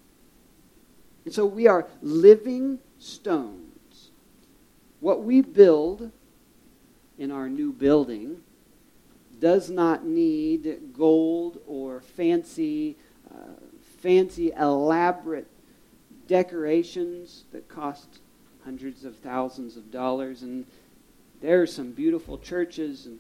And 1.25 1.33
so 1.33 1.47
we 1.47 1.67
are 1.67 1.87
living 2.03 2.79
stones. 2.99 4.11
What 5.01 5.25
we 5.25 5.41
build 5.41 6.11
in 7.19 7.31
our 7.31 7.49
new 7.49 7.73
building 7.73 8.43
does 9.41 9.71
not 9.71 10.05
need 10.05 10.93
gold 10.97 11.61
or 11.67 12.01
fancy, 12.01 12.97
uh, 13.33 13.55
fancy, 13.99 14.53
elaborate 14.53 15.49
decorations 16.27 17.45
that 17.53 17.69
cost 17.69 18.21
hundreds 18.65 19.05
of 19.05 19.17
thousands 19.17 19.77
of 19.77 19.91
dollars. 19.91 20.43
And 20.43 20.67
there 21.41 21.61
are 21.63 21.67
some 21.67 21.93
beautiful 21.93 22.39
churches, 22.39 23.07
and 23.07 23.19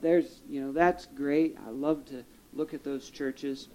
there's, 0.00 0.40
you 0.48 0.60
know, 0.60 0.72
that's 0.72 1.06
great. 1.06 1.56
I 1.66 1.70
love 1.70 2.06
to 2.06 2.24
look 2.54 2.74
at 2.74 2.84
those 2.84 3.10
churches. 3.10 3.68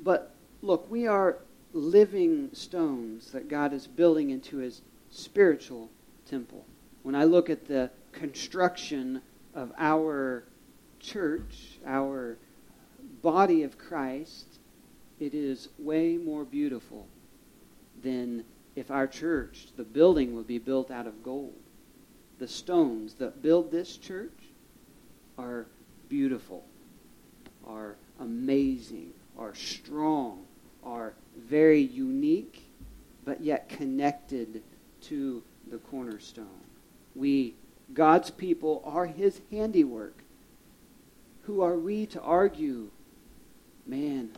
But 0.00 0.34
look, 0.62 0.90
we 0.90 1.06
are 1.06 1.38
living 1.72 2.50
stones 2.52 3.30
that 3.32 3.48
God 3.48 3.72
is 3.72 3.86
building 3.86 4.30
into 4.30 4.58
his 4.58 4.82
spiritual 5.10 5.90
temple. 6.28 6.64
When 7.02 7.14
I 7.14 7.24
look 7.24 7.48
at 7.50 7.66
the 7.66 7.90
construction 8.12 9.22
of 9.54 9.72
our 9.78 10.44
church, 11.00 11.78
our 11.86 12.36
body 13.22 13.62
of 13.62 13.78
Christ, 13.78 14.58
it 15.20 15.34
is 15.34 15.68
way 15.78 16.16
more 16.16 16.44
beautiful 16.44 17.06
than 18.02 18.44
if 18.78 18.90
our 18.90 19.06
church, 19.06 19.68
the 19.76 19.84
building, 19.84 20.34
would 20.34 20.46
be 20.46 20.58
built 20.58 20.90
out 20.90 21.06
of 21.06 21.22
gold. 21.22 21.54
The 22.38 22.48
stones 22.48 23.14
that 23.14 23.42
build 23.42 23.70
this 23.70 23.96
church 23.96 24.38
are 25.36 25.66
beautiful, 26.08 26.64
are 27.66 27.96
amazing, 28.20 29.12
are 29.36 29.54
strong, 29.54 30.44
are 30.84 31.14
very 31.36 31.80
unique, 31.80 32.70
but 33.24 33.40
yet 33.40 33.68
connected 33.68 34.62
to 35.02 35.42
the 35.70 35.78
cornerstone. 35.78 36.46
We 37.14 37.54
God's 37.92 38.30
people 38.30 38.82
are 38.84 39.06
his 39.06 39.40
handiwork. 39.50 40.22
Who 41.42 41.62
are 41.62 41.78
we 41.78 42.06
to 42.06 42.20
argue, 42.20 42.90
man, 43.86 44.30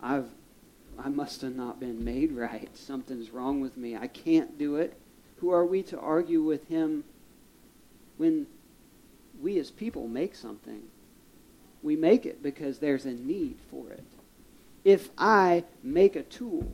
I've 0.00 0.30
I 1.02 1.08
must 1.08 1.42
have 1.42 1.54
not 1.54 1.78
been 1.78 2.04
made 2.04 2.32
right. 2.32 2.68
Something's 2.76 3.30
wrong 3.30 3.60
with 3.60 3.76
me. 3.76 3.96
I 3.96 4.08
can't 4.08 4.58
do 4.58 4.76
it. 4.76 4.98
Who 5.36 5.50
are 5.50 5.64
we 5.64 5.82
to 5.84 5.98
argue 5.98 6.42
with 6.42 6.68
him 6.68 7.04
when 8.16 8.46
we 9.40 9.58
as 9.58 9.70
people 9.70 10.08
make 10.08 10.34
something? 10.34 10.82
We 11.82 11.94
make 11.94 12.26
it 12.26 12.42
because 12.42 12.78
there's 12.78 13.04
a 13.04 13.12
need 13.12 13.56
for 13.70 13.90
it. 13.90 14.02
If 14.84 15.10
I 15.16 15.64
make 15.82 16.16
a 16.16 16.22
tool 16.22 16.72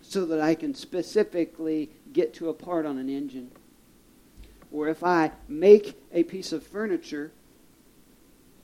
so 0.00 0.24
that 0.24 0.40
I 0.40 0.54
can 0.54 0.74
specifically 0.74 1.90
get 2.12 2.32
to 2.34 2.48
a 2.48 2.54
part 2.54 2.86
on 2.86 2.96
an 2.96 3.10
engine, 3.10 3.50
or 4.72 4.88
if 4.88 5.04
I 5.04 5.32
make 5.46 6.00
a 6.12 6.22
piece 6.22 6.52
of 6.52 6.66
furniture, 6.66 7.30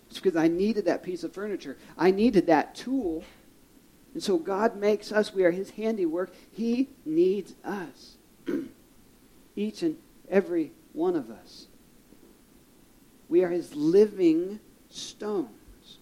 it's 0.09 0.19
because 0.19 0.37
I 0.37 0.49
needed 0.49 0.87
that 0.87 1.03
piece 1.03 1.25
of 1.25 1.33
furniture. 1.33 1.77
I 1.99 2.11
needed 2.11 2.47
that 2.47 2.75
tool. 2.75 3.25
And 4.15 4.23
so 4.23 4.39
God 4.39 4.77
makes 4.77 5.11
us, 5.11 5.35
we 5.35 5.45
are 5.45 5.51
His 5.51 5.71
handiwork. 5.71 6.33
He 6.53 6.89
needs 7.05 7.55
us. 7.65 8.17
Each 9.57 9.83
and 9.83 9.97
every 10.31 10.73
one 10.93 11.17
of 11.17 11.31
us. 11.31 11.67
We 13.29 13.43
are 13.43 13.51
His 13.51 13.75
living 13.75 14.61
stones, 14.89 15.99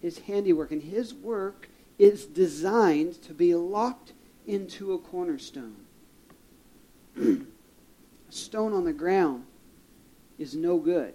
His 0.00 0.20
handiwork. 0.20 0.70
And 0.70 0.82
His 0.82 1.12
work 1.12 1.68
is 1.98 2.26
designed 2.26 3.20
to 3.22 3.34
be 3.34 3.54
locked 3.54 4.12
into 4.46 4.92
a 4.92 4.98
cornerstone. 4.98 5.76
A 8.30 8.32
stone 8.32 8.72
on 8.72 8.84
the 8.84 8.92
ground 8.92 9.44
is 10.38 10.54
no 10.54 10.78
good. 10.78 11.14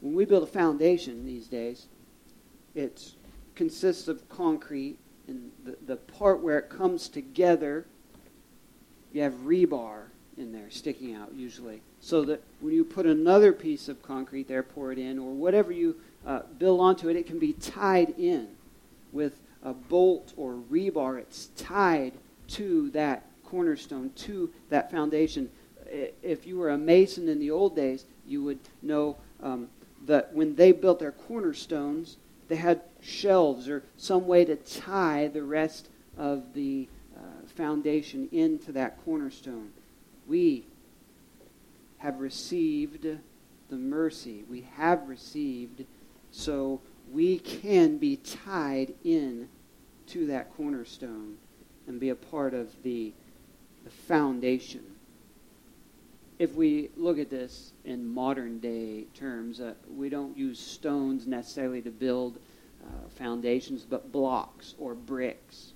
When 0.00 0.14
we 0.14 0.24
build 0.24 0.42
a 0.42 0.46
foundation 0.46 1.24
these 1.24 1.46
days, 1.46 1.86
it 2.74 3.14
consists 3.56 4.06
of 4.06 4.28
concrete, 4.28 4.98
and 5.26 5.50
the, 5.64 5.76
the 5.86 5.96
part 5.96 6.40
where 6.40 6.58
it 6.58 6.68
comes 6.68 7.08
together, 7.08 7.84
you 9.12 9.22
have 9.22 9.32
rebar 9.44 10.04
in 10.38 10.52
there 10.52 10.70
sticking 10.70 11.14
out 11.14 11.32
usually. 11.34 11.80
So 12.00 12.22
that 12.24 12.42
when 12.60 12.74
you 12.74 12.84
put 12.84 13.06
another 13.06 13.52
piece 13.52 13.88
of 13.88 14.02
concrete 14.02 14.46
there, 14.46 14.62
pour 14.62 14.92
it 14.92 14.98
in, 14.98 15.18
or 15.18 15.32
whatever 15.32 15.72
you 15.72 15.96
uh, 16.24 16.42
build 16.58 16.80
onto 16.80 17.08
it, 17.08 17.16
it 17.16 17.26
can 17.26 17.38
be 17.38 17.54
tied 17.54 18.14
in 18.18 18.48
with 19.12 19.40
a 19.62 19.72
bolt 19.72 20.32
or 20.36 20.58
rebar. 20.70 21.18
It's 21.18 21.46
tied 21.56 22.12
to 22.48 22.90
that 22.90 23.24
cornerstone, 23.44 24.10
to 24.16 24.50
that 24.68 24.90
foundation. 24.90 25.50
If 26.22 26.46
you 26.46 26.58
were 26.58 26.70
a 26.70 26.78
mason 26.78 27.28
in 27.28 27.38
the 27.38 27.50
old 27.50 27.74
days, 27.74 28.04
you 28.26 28.42
would 28.44 28.58
know 28.82 29.16
um, 29.42 29.68
that 30.04 30.32
when 30.34 30.54
they 30.54 30.72
built 30.72 30.98
their 30.98 31.12
cornerstones, 31.12 32.16
they 32.48 32.56
had 32.56 32.82
shelves 33.06 33.68
or 33.68 33.84
some 33.96 34.26
way 34.26 34.44
to 34.44 34.56
tie 34.56 35.28
the 35.28 35.42
rest 35.42 35.88
of 36.16 36.54
the 36.54 36.88
uh, 37.16 37.20
foundation 37.54 38.28
into 38.32 38.72
that 38.72 39.02
cornerstone. 39.04 39.70
We 40.26 40.66
have 41.98 42.20
received 42.20 43.06
the 43.68 43.76
mercy. 43.76 44.44
We 44.50 44.66
have 44.76 45.08
received, 45.08 45.84
so 46.32 46.80
we 47.10 47.38
can 47.38 47.98
be 47.98 48.16
tied 48.16 48.94
in 49.04 49.48
to 50.08 50.26
that 50.26 50.54
cornerstone 50.56 51.36
and 51.86 52.00
be 52.00 52.08
a 52.08 52.16
part 52.16 52.54
of 52.54 52.82
the, 52.82 53.12
the 53.84 53.90
foundation. 53.90 54.82
If 56.38 56.54
we 56.54 56.90
look 56.96 57.18
at 57.18 57.30
this 57.30 57.72
in 57.84 58.06
modern 58.12 58.58
day 58.58 59.04
terms, 59.14 59.60
uh, 59.60 59.74
we 59.88 60.08
don't 60.08 60.36
use 60.36 60.58
stones 60.58 61.26
necessarily 61.26 61.80
to 61.82 61.90
build 61.90 62.38
uh, 62.86 63.08
foundations, 63.10 63.82
but 63.82 64.12
blocks 64.12 64.74
or 64.78 64.94
bricks. 64.94 65.72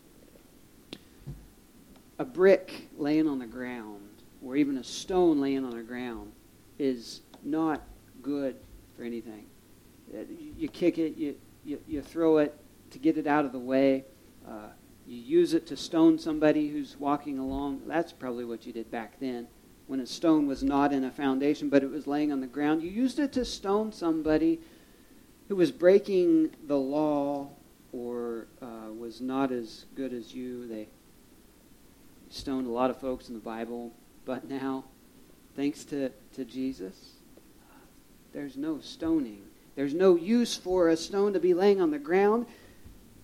A 2.18 2.24
brick 2.24 2.88
laying 2.98 3.26
on 3.26 3.38
the 3.38 3.46
ground, 3.46 4.08
or 4.44 4.56
even 4.56 4.76
a 4.78 4.84
stone 4.84 5.40
laying 5.40 5.64
on 5.64 5.76
the 5.76 5.82
ground, 5.82 6.32
is 6.78 7.22
not 7.42 7.82
good 8.22 8.56
for 8.96 9.04
anything. 9.04 9.46
Uh, 10.12 10.22
you 10.56 10.68
kick 10.68 10.98
it, 10.98 11.16
you, 11.16 11.36
you, 11.64 11.80
you 11.88 12.02
throw 12.02 12.38
it 12.38 12.54
to 12.90 12.98
get 12.98 13.16
it 13.16 13.26
out 13.26 13.44
of 13.44 13.52
the 13.52 13.58
way. 13.58 14.04
Uh, 14.46 14.68
you 15.06 15.18
use 15.18 15.54
it 15.54 15.66
to 15.66 15.76
stone 15.76 16.18
somebody 16.18 16.68
who's 16.68 16.96
walking 16.98 17.38
along. 17.38 17.82
That's 17.86 18.12
probably 18.12 18.44
what 18.44 18.66
you 18.66 18.72
did 18.72 18.90
back 18.90 19.18
then 19.20 19.46
when 19.90 19.98
a 19.98 20.06
stone 20.06 20.46
was 20.46 20.62
not 20.62 20.92
in 20.92 21.02
a 21.02 21.10
foundation 21.10 21.68
but 21.68 21.82
it 21.82 21.90
was 21.90 22.06
laying 22.06 22.30
on 22.30 22.40
the 22.40 22.46
ground. 22.46 22.80
You 22.80 22.88
used 22.88 23.18
it 23.18 23.32
to 23.32 23.44
stone 23.44 23.90
somebody 23.90 24.60
who 25.50 25.56
was 25.56 25.72
breaking 25.72 26.48
the 26.68 26.78
law 26.78 27.48
or 27.92 28.46
uh, 28.62 28.92
was 28.96 29.20
not 29.20 29.50
as 29.50 29.84
good 29.96 30.12
as 30.12 30.32
you. 30.32 30.68
They 30.68 30.86
stoned 32.30 32.68
a 32.68 32.70
lot 32.70 32.88
of 32.88 33.00
folks 33.00 33.26
in 33.26 33.34
the 33.34 33.40
Bible, 33.40 33.90
but 34.24 34.48
now, 34.48 34.84
thanks 35.56 35.82
to, 35.86 36.10
to 36.36 36.44
Jesus, 36.44 37.14
there's 38.32 38.56
no 38.56 38.78
stoning. 38.78 39.42
There's 39.74 39.92
no 39.92 40.14
use 40.14 40.56
for 40.56 40.88
a 40.88 40.96
stone 40.96 41.32
to 41.32 41.40
be 41.40 41.52
laying 41.52 41.80
on 41.80 41.90
the 41.90 41.98
ground. 41.98 42.46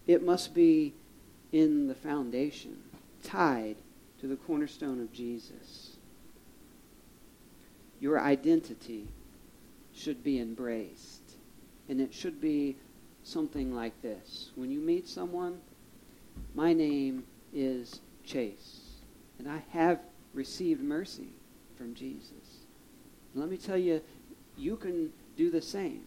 It 0.08 0.24
must 0.24 0.52
be 0.52 0.94
in 1.52 1.86
the 1.86 1.94
foundation, 1.94 2.76
tied 3.22 3.76
to 4.20 4.26
the 4.26 4.34
cornerstone 4.34 5.00
of 5.00 5.12
Jesus. 5.12 5.94
Your 8.00 8.20
identity 8.20 9.06
should 9.94 10.24
be 10.24 10.40
embraced. 10.40 11.25
And 11.88 12.00
it 12.00 12.12
should 12.12 12.40
be 12.40 12.76
something 13.22 13.74
like 13.74 14.00
this. 14.02 14.50
When 14.54 14.70
you 14.70 14.80
meet 14.80 15.08
someone, 15.08 15.60
my 16.54 16.72
name 16.72 17.24
is 17.52 18.00
Chase, 18.24 18.80
and 19.38 19.48
I 19.48 19.62
have 19.70 20.00
received 20.34 20.82
mercy 20.82 21.28
from 21.76 21.94
Jesus. 21.94 22.64
And 23.32 23.42
let 23.42 23.50
me 23.50 23.56
tell 23.56 23.78
you, 23.78 24.00
you 24.56 24.76
can 24.76 25.12
do 25.36 25.50
the 25.50 25.62
same. 25.62 26.02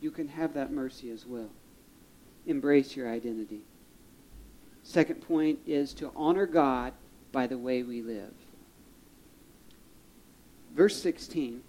You 0.00 0.10
can 0.10 0.28
have 0.28 0.54
that 0.54 0.72
mercy 0.72 1.10
as 1.10 1.26
well. 1.26 1.50
Embrace 2.46 2.96
your 2.96 3.10
identity. 3.10 3.60
Second 4.82 5.20
point 5.20 5.58
is 5.66 5.92
to 5.94 6.10
honor 6.16 6.46
God 6.46 6.92
by 7.32 7.46
the 7.46 7.58
way 7.58 7.82
we 7.82 8.02
live. 8.02 8.32
Verse 10.74 11.00
16 11.00 11.62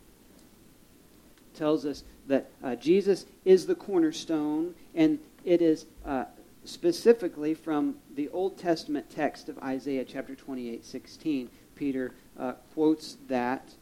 tells 1.54 1.86
us 1.86 2.04
that 2.28 2.50
uh, 2.64 2.76
Jesus 2.76 3.26
is 3.46 3.66
the 3.66 3.76
cornerstone, 3.76 4.76
and 4.96 5.20
it 5.44 5.62
is 5.62 5.86
uh, 6.06 6.26
specifically 6.64 7.54
from 7.54 7.96
the 8.16 8.30
Old 8.30 8.58
Testament 8.58 9.10
text 9.10 9.50
of 9.50 9.58
Isaiah 9.60 10.06
chapter 10.06 10.36
28, 10.36 10.86
16. 10.86 11.50
Peter 11.76 12.14
uh, 12.40 12.54
quotes 12.74 13.18
that 13.28 13.74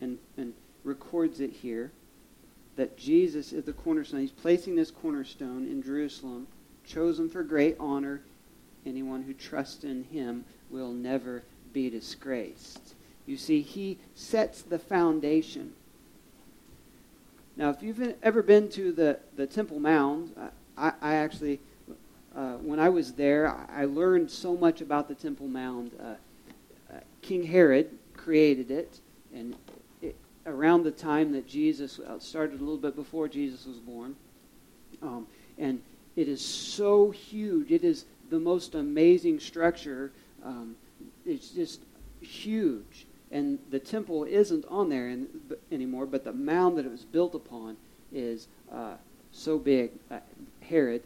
and, 0.00 0.18
and 0.36 0.52
records 0.84 1.40
it 1.40 1.50
here 1.50 1.90
that 2.76 2.96
Jesus 2.96 3.52
is 3.52 3.64
the 3.64 3.72
cornerstone. 3.72 4.20
He's 4.20 4.30
placing 4.30 4.76
this 4.76 4.90
cornerstone 4.90 5.66
in 5.66 5.82
Jerusalem, 5.82 6.46
chosen 6.86 7.28
for 7.28 7.42
great 7.42 7.76
honor. 7.80 8.22
Anyone 8.86 9.22
who 9.22 9.34
trusts 9.34 9.82
in 9.82 10.04
him 10.04 10.44
will 10.70 10.92
never 10.92 11.42
be 11.72 11.90
disgraced. 11.90 12.94
You 13.26 13.36
see, 13.36 13.62
he 13.62 13.98
sets 14.14 14.62
the 14.62 14.78
foundation 14.78 15.72
now, 17.58 17.70
if 17.70 17.82
you've 17.82 18.14
ever 18.22 18.40
been 18.40 18.68
to 18.70 18.92
the, 18.92 19.18
the 19.34 19.44
Temple 19.44 19.80
Mound, 19.80 20.32
I, 20.76 20.92
I 21.02 21.14
actually, 21.16 21.58
uh, 22.34 22.52
when 22.52 22.78
I 22.78 22.88
was 22.88 23.14
there, 23.14 23.52
I 23.68 23.84
learned 23.84 24.30
so 24.30 24.56
much 24.56 24.80
about 24.80 25.08
the 25.08 25.16
Temple 25.16 25.48
Mound. 25.48 25.90
Uh, 26.00 26.04
uh, 26.94 27.00
King 27.20 27.42
Herod 27.42 27.90
created 28.16 28.70
it, 28.70 29.00
and 29.34 29.56
it, 30.00 30.14
around 30.46 30.84
the 30.84 30.92
time 30.92 31.32
that 31.32 31.48
Jesus 31.48 31.98
uh, 31.98 32.20
started 32.20 32.60
a 32.60 32.62
little 32.62 32.78
bit 32.78 32.94
before 32.94 33.26
Jesus 33.26 33.66
was 33.66 33.78
born. 33.78 34.14
Um, 35.02 35.26
and 35.58 35.82
it 36.14 36.28
is 36.28 36.40
so 36.40 37.10
huge. 37.10 37.72
It 37.72 37.82
is 37.82 38.04
the 38.30 38.38
most 38.38 38.76
amazing 38.76 39.40
structure. 39.40 40.12
Um, 40.44 40.76
it's 41.26 41.50
just 41.50 41.80
huge 42.20 43.07
and 43.30 43.58
the 43.70 43.78
temple 43.78 44.24
isn't 44.24 44.64
on 44.66 44.88
there 44.88 45.08
in, 45.08 45.28
anymore, 45.70 46.06
but 46.06 46.24
the 46.24 46.32
mound 46.32 46.78
that 46.78 46.86
it 46.86 46.90
was 46.90 47.04
built 47.04 47.34
upon 47.34 47.76
is 48.12 48.48
uh, 48.72 48.94
so 49.32 49.58
big. 49.58 49.90
Uh, 50.10 50.20
Herod 50.62 51.02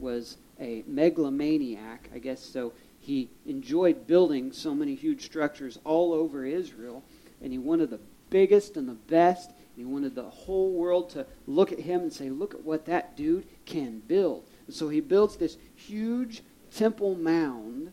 was 0.00 0.38
a 0.58 0.82
megalomaniac, 0.86 2.08
I 2.14 2.18
guess, 2.18 2.42
so 2.42 2.72
he 2.98 3.28
enjoyed 3.44 4.06
building 4.06 4.52
so 4.52 4.74
many 4.74 4.94
huge 4.94 5.24
structures 5.24 5.78
all 5.84 6.12
over 6.12 6.44
Israel, 6.44 7.02
and 7.42 7.52
he 7.52 7.58
wanted 7.58 7.90
the 7.90 8.00
biggest 8.30 8.76
and 8.76 8.88
the 8.88 8.94
best. 8.94 9.50
And 9.50 9.76
he 9.76 9.84
wanted 9.84 10.14
the 10.14 10.22
whole 10.22 10.72
world 10.72 11.10
to 11.10 11.26
look 11.46 11.72
at 11.72 11.80
him 11.80 12.00
and 12.00 12.12
say, 12.12 12.30
Look 12.30 12.54
at 12.54 12.64
what 12.64 12.86
that 12.86 13.16
dude 13.16 13.46
can 13.66 14.00
build. 14.00 14.44
And 14.66 14.74
so 14.74 14.88
he 14.88 15.00
builds 15.00 15.36
this 15.36 15.56
huge 15.74 16.42
temple 16.74 17.14
mound. 17.14 17.92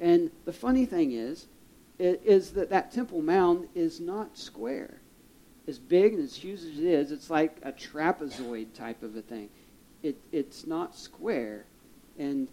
And 0.00 0.30
the 0.44 0.52
funny 0.52 0.86
thing 0.86 1.12
is, 1.12 1.46
is 1.98 2.50
that 2.52 2.70
that 2.70 2.92
Temple 2.92 3.22
Mound 3.22 3.68
is 3.74 4.00
not 4.00 4.36
square. 4.38 5.00
As 5.66 5.78
big 5.78 6.14
and 6.14 6.22
as 6.22 6.34
huge 6.34 6.60
as 6.60 6.78
it 6.78 6.84
is, 6.84 7.12
it's 7.12 7.28
like 7.28 7.58
a 7.62 7.72
trapezoid 7.72 8.72
type 8.72 9.02
of 9.02 9.16
a 9.16 9.22
thing. 9.22 9.50
It, 10.02 10.16
it's 10.32 10.66
not 10.66 10.96
square. 10.96 11.64
And 12.18 12.48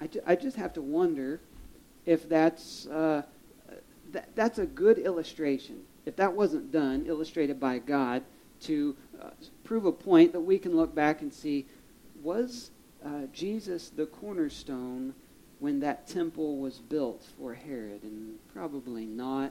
I, 0.00 0.08
I 0.26 0.36
just 0.36 0.56
have 0.56 0.72
to 0.74 0.82
wonder 0.82 1.40
if 2.06 2.28
that's, 2.28 2.86
uh, 2.86 3.22
that, 4.12 4.28
that's 4.36 4.58
a 4.58 4.66
good 4.66 4.98
illustration. 4.98 5.80
If 6.06 6.16
that 6.16 6.32
wasn't 6.32 6.70
done, 6.70 7.06
illustrated 7.06 7.58
by 7.58 7.78
God, 7.78 8.22
to 8.62 8.94
uh, 9.20 9.30
prove 9.64 9.86
a 9.86 9.92
point 9.92 10.32
that 10.32 10.40
we 10.40 10.58
can 10.58 10.76
look 10.76 10.94
back 10.94 11.22
and 11.22 11.32
see 11.32 11.66
was 12.22 12.70
uh, 13.04 13.26
Jesus 13.32 13.88
the 13.88 14.06
cornerstone 14.06 15.14
when 15.64 15.80
that 15.80 16.06
temple 16.06 16.58
was 16.58 16.76
built 16.76 17.24
for 17.38 17.54
Herod, 17.54 18.02
and 18.02 18.38
probably 18.52 19.06
not, 19.06 19.50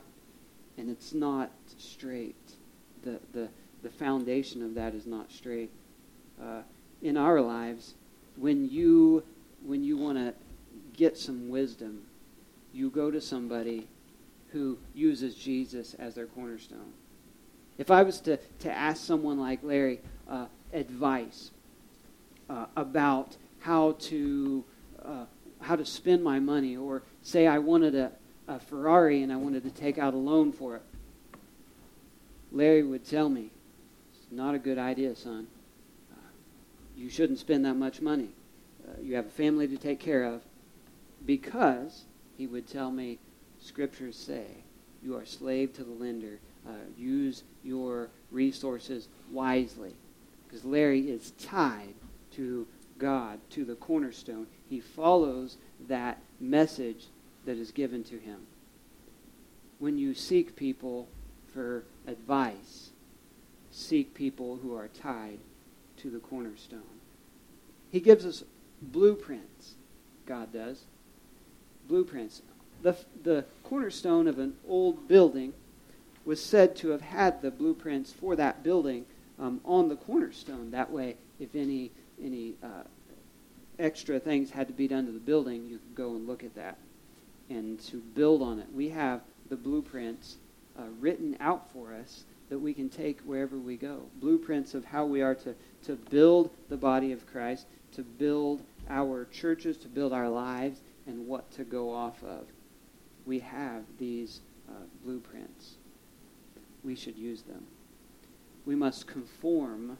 and 0.77 0.87
it's 0.87 1.11
not 1.11 1.49
straight. 1.79 2.35
The, 3.03 3.19
the, 3.31 3.49
the 3.81 3.89
foundation 3.89 4.63
of 4.63 4.75
that 4.75 4.93
is 4.93 5.07
not 5.07 5.31
straight. 5.31 5.71
Uh, 6.39 6.61
in 7.01 7.17
our 7.17 7.41
lives, 7.41 7.95
when 8.37 8.69
you, 8.69 9.23
when 9.65 9.83
you 9.83 9.97
want 9.97 10.19
to 10.19 10.35
get 10.95 11.17
some 11.17 11.49
wisdom, 11.49 12.03
you 12.71 12.91
go 12.91 13.09
to 13.09 13.19
somebody 13.19 13.87
who 14.51 14.77
uses 14.93 15.33
Jesus 15.33 15.95
as 15.95 16.13
their 16.13 16.27
cornerstone. 16.27 16.93
If 17.79 17.89
I 17.89 18.03
was 18.03 18.21
to, 18.21 18.37
to 18.59 18.71
ask 18.71 19.03
someone 19.03 19.39
like 19.39 19.63
Larry 19.63 19.99
uh, 20.29 20.45
advice 20.73 21.49
uh, 22.51 22.67
about 22.75 23.35
how 23.61 23.93
to 23.93 24.63
uh, 25.03 25.25
how 25.63 25.75
to 25.75 25.85
spend 25.85 26.23
my 26.23 26.39
money, 26.39 26.77
or 26.77 27.03
say 27.21 27.47
I 27.47 27.59
wanted 27.59 27.95
a, 27.95 28.11
a 28.47 28.59
Ferrari 28.59 29.23
and 29.23 29.31
I 29.31 29.37
wanted 29.37 29.63
to 29.63 29.69
take 29.69 29.97
out 29.97 30.13
a 30.13 30.17
loan 30.17 30.51
for 30.51 30.75
it. 30.75 30.81
Larry 32.51 32.83
would 32.83 33.05
tell 33.05 33.29
me, 33.29 33.49
it's 34.13 34.31
not 34.31 34.53
a 34.53 34.59
good 34.59 34.77
idea, 34.77 35.15
son. 35.15 35.47
Uh, 36.11 36.17
you 36.95 37.09
shouldn't 37.09 37.39
spend 37.39 37.65
that 37.65 37.75
much 37.75 38.01
money. 38.01 38.29
Uh, 38.87 39.01
you 39.01 39.15
have 39.15 39.25
a 39.25 39.29
family 39.29 39.67
to 39.67 39.77
take 39.77 39.99
care 39.99 40.23
of. 40.23 40.41
Because, 41.25 42.03
he 42.37 42.45
would 42.45 42.67
tell 42.67 42.91
me, 42.91 43.17
scriptures 43.59 44.15
say, 44.15 44.45
you 45.01 45.15
are 45.15 45.25
slave 45.25 45.73
to 45.73 45.83
the 45.83 45.91
lender. 45.91 46.39
Uh, 46.67 46.71
use 46.97 47.43
your 47.63 48.09
resources 48.31 49.07
wisely. 49.31 49.93
Because 50.45 50.63
Larry 50.63 51.09
is 51.09 51.31
tied 51.31 51.95
to 52.33 52.67
God, 52.97 53.39
to 53.51 53.65
the 53.65 53.75
cornerstone 53.75 54.47
he 54.73 54.79
follows 54.79 55.57
that 55.87 56.17
message 56.39 57.05
that 57.45 57.57
is 57.57 57.69
given 57.69 58.03
to 58.03 58.17
him. 58.17 58.39
When 59.77 59.99
you 59.99 60.15
seek 60.15 60.55
people 60.55 61.07
for 61.53 61.83
advice, 62.07 62.89
seek 63.69 64.15
people 64.15 64.57
who 64.63 64.75
are 64.75 64.87
tied 64.87 65.37
to 65.97 66.09
the 66.09 66.17
cornerstone. 66.17 66.81
He 67.91 67.99
gives 67.99 68.25
us 68.25 68.43
blueprints, 68.81 69.75
God 70.25 70.51
does. 70.51 70.85
Blueprints. 71.87 72.41
The, 72.81 72.97
the 73.21 73.45
cornerstone 73.63 74.27
of 74.27 74.39
an 74.39 74.55
old 74.67 75.07
building 75.07 75.53
was 76.25 76.43
said 76.43 76.75
to 76.77 76.89
have 76.89 77.01
had 77.01 77.43
the 77.43 77.51
blueprints 77.51 78.11
for 78.11 78.35
that 78.37 78.63
building 78.63 79.05
um, 79.37 79.61
on 79.63 79.89
the 79.89 79.95
cornerstone. 79.95 80.71
That 80.71 80.89
way, 80.89 81.17
if 81.39 81.53
any, 81.53 81.91
any 82.19 82.55
uh, 82.63 82.85
extra 83.79 84.19
things 84.19 84.51
had 84.51 84.67
to 84.67 84.73
be 84.73 84.87
done 84.87 85.05
to 85.05 85.11
the 85.11 85.19
building, 85.19 85.67
you 85.67 85.79
could 85.79 85.95
go 85.95 86.15
and 86.15 86.27
look 86.27 86.43
at 86.43 86.55
that 86.55 86.77
and 87.49 87.79
to 87.81 87.97
build 87.97 88.41
on 88.41 88.59
it. 88.59 88.67
We 88.73 88.89
have 88.89 89.21
the 89.49 89.55
blueprints 89.55 90.37
uh, 90.77 90.83
written 90.99 91.37
out 91.39 91.71
for 91.71 91.93
us 91.93 92.23
that 92.49 92.59
we 92.59 92.73
can 92.73 92.89
take 92.89 93.19
wherever 93.21 93.57
we 93.57 93.77
go. 93.77 94.03
Blueprints 94.19 94.73
of 94.73 94.85
how 94.85 95.05
we 95.05 95.21
are 95.21 95.35
to, 95.35 95.55
to 95.85 95.95
build 95.95 96.51
the 96.69 96.77
body 96.77 97.11
of 97.11 97.25
Christ, 97.31 97.65
to 97.93 98.03
build 98.03 98.61
our 98.89 99.25
churches, 99.25 99.77
to 99.77 99.87
build 99.87 100.13
our 100.13 100.29
lives, 100.29 100.79
and 101.07 101.27
what 101.27 101.51
to 101.51 101.63
go 101.63 101.91
off 101.91 102.23
of. 102.23 102.45
We 103.25 103.39
have 103.39 103.83
these 103.97 104.41
uh, 104.69 104.73
blueprints. 105.03 105.75
We 106.83 106.95
should 106.95 107.17
use 107.17 107.41
them. 107.43 107.65
We 108.65 108.75
must 108.75 109.07
conform 109.07 109.97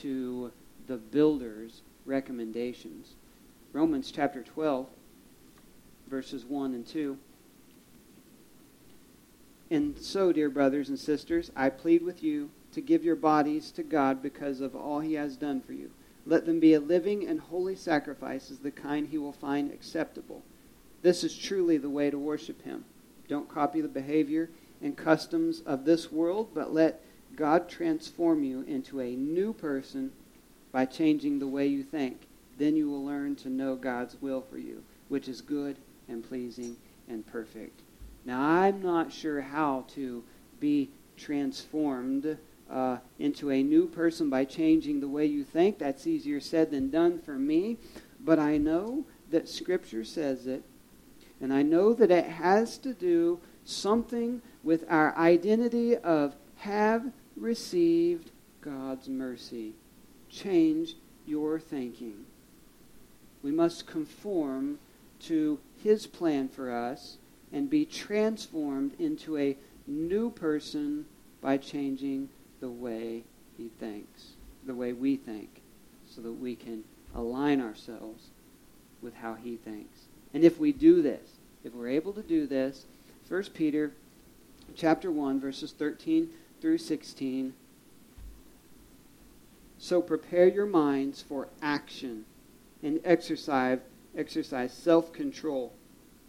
to 0.00 0.52
the 0.86 0.96
builder's 0.96 1.82
recommendations. 2.08 3.14
Romans 3.72 4.10
chapter 4.10 4.42
12, 4.42 4.86
verses 6.08 6.44
1 6.44 6.74
and 6.74 6.86
2. 6.86 7.18
And 9.70 9.98
so, 9.98 10.32
dear 10.32 10.48
brothers 10.48 10.88
and 10.88 10.98
sisters, 10.98 11.52
I 11.54 11.68
plead 11.68 12.02
with 12.02 12.22
you 12.22 12.50
to 12.72 12.80
give 12.80 13.04
your 13.04 13.16
bodies 13.16 13.70
to 13.72 13.82
God 13.82 14.22
because 14.22 14.60
of 14.60 14.74
all 14.74 15.00
he 15.00 15.14
has 15.14 15.36
done 15.36 15.60
for 15.60 15.74
you. 15.74 15.90
Let 16.24 16.46
them 16.46 16.58
be 16.60 16.74
a 16.74 16.80
living 16.80 17.26
and 17.26 17.40
holy 17.40 17.76
sacrifice, 17.76 18.50
as 18.50 18.58
the 18.58 18.70
kind 18.70 19.08
he 19.08 19.18
will 19.18 19.32
find 19.32 19.70
acceptable. 19.70 20.42
This 21.02 21.22
is 21.22 21.36
truly 21.36 21.76
the 21.76 21.90
way 21.90 22.10
to 22.10 22.18
worship 22.18 22.62
him. 22.62 22.84
Don't 23.28 23.48
copy 23.48 23.80
the 23.80 23.88
behavior 23.88 24.48
and 24.82 24.96
customs 24.96 25.60
of 25.60 25.84
this 25.84 26.10
world, 26.10 26.48
but 26.54 26.72
let 26.72 27.02
God 27.36 27.68
transform 27.68 28.42
you 28.42 28.62
into 28.62 29.00
a 29.00 29.14
new 29.14 29.52
person 29.52 30.12
by 30.72 30.84
changing 30.84 31.38
the 31.38 31.46
way 31.46 31.66
you 31.66 31.82
think. 31.82 32.26
Then 32.58 32.76
you 32.76 32.90
will 32.90 33.04
learn 33.04 33.36
to 33.36 33.48
know 33.48 33.76
God's 33.76 34.20
will 34.20 34.40
for 34.40 34.58
you, 34.58 34.82
which 35.08 35.28
is 35.28 35.40
good 35.40 35.76
and 36.08 36.26
pleasing 36.26 36.76
and 37.08 37.26
perfect. 37.26 37.80
Now, 38.24 38.40
I'm 38.40 38.82
not 38.82 39.12
sure 39.12 39.40
how 39.40 39.84
to 39.94 40.24
be 40.60 40.90
transformed 41.16 42.36
uh, 42.70 42.98
into 43.18 43.50
a 43.50 43.62
new 43.62 43.86
person 43.86 44.28
by 44.28 44.44
changing 44.44 45.00
the 45.00 45.08
way 45.08 45.24
you 45.24 45.44
think. 45.44 45.78
That's 45.78 46.06
easier 46.06 46.40
said 46.40 46.70
than 46.70 46.90
done 46.90 47.20
for 47.20 47.34
me. 47.34 47.78
But 48.20 48.38
I 48.38 48.58
know 48.58 49.04
that 49.30 49.48
Scripture 49.48 50.04
says 50.04 50.46
it, 50.46 50.62
and 51.40 51.52
I 51.52 51.62
know 51.62 51.92
that 51.94 52.10
it 52.10 52.26
has 52.26 52.78
to 52.78 52.92
do 52.92 53.40
something 53.64 54.42
with 54.62 54.84
our 54.88 55.16
identity 55.16 55.96
of 55.96 56.34
have 56.56 57.12
received 57.36 58.30
God's 58.60 59.08
mercy. 59.08 59.74
Change 60.30 60.94
your 61.26 61.58
thinking. 61.58 62.24
We 63.42 63.50
must 63.50 63.86
conform 63.86 64.78
to 65.20 65.58
His 65.82 66.06
plan 66.06 66.48
for 66.48 66.72
us 66.72 67.16
and 67.52 67.70
be 67.70 67.84
transformed 67.84 68.92
into 68.98 69.38
a 69.38 69.56
new 69.86 70.30
person 70.30 71.06
by 71.40 71.56
changing 71.56 72.28
the 72.60 72.68
way 72.68 73.22
he 73.56 73.70
thinks, 73.80 74.32
the 74.66 74.74
way 74.74 74.92
we 74.92 75.16
think, 75.16 75.62
so 76.08 76.20
that 76.20 76.32
we 76.32 76.54
can 76.54 76.84
align 77.14 77.60
ourselves 77.60 78.28
with 79.00 79.14
how 79.14 79.34
he 79.34 79.56
thinks. 79.56 80.00
And 80.34 80.44
if 80.44 80.58
we 80.58 80.72
do 80.72 81.02
this, 81.02 81.38
if 81.64 81.72
we're 81.72 81.88
able 81.88 82.12
to 82.12 82.22
do 82.22 82.46
this, 82.46 82.84
1 83.28 83.44
Peter 83.54 83.92
chapter 84.74 85.10
1 85.10 85.40
verses 85.40 85.72
13 85.72 86.28
through 86.60 86.78
16 86.78 87.54
so 89.78 90.02
prepare 90.02 90.48
your 90.48 90.66
minds 90.66 91.22
for 91.22 91.48
action 91.62 92.24
and 92.82 93.00
exercise 93.04 93.78
exercise 94.16 94.72
self-control 94.72 95.72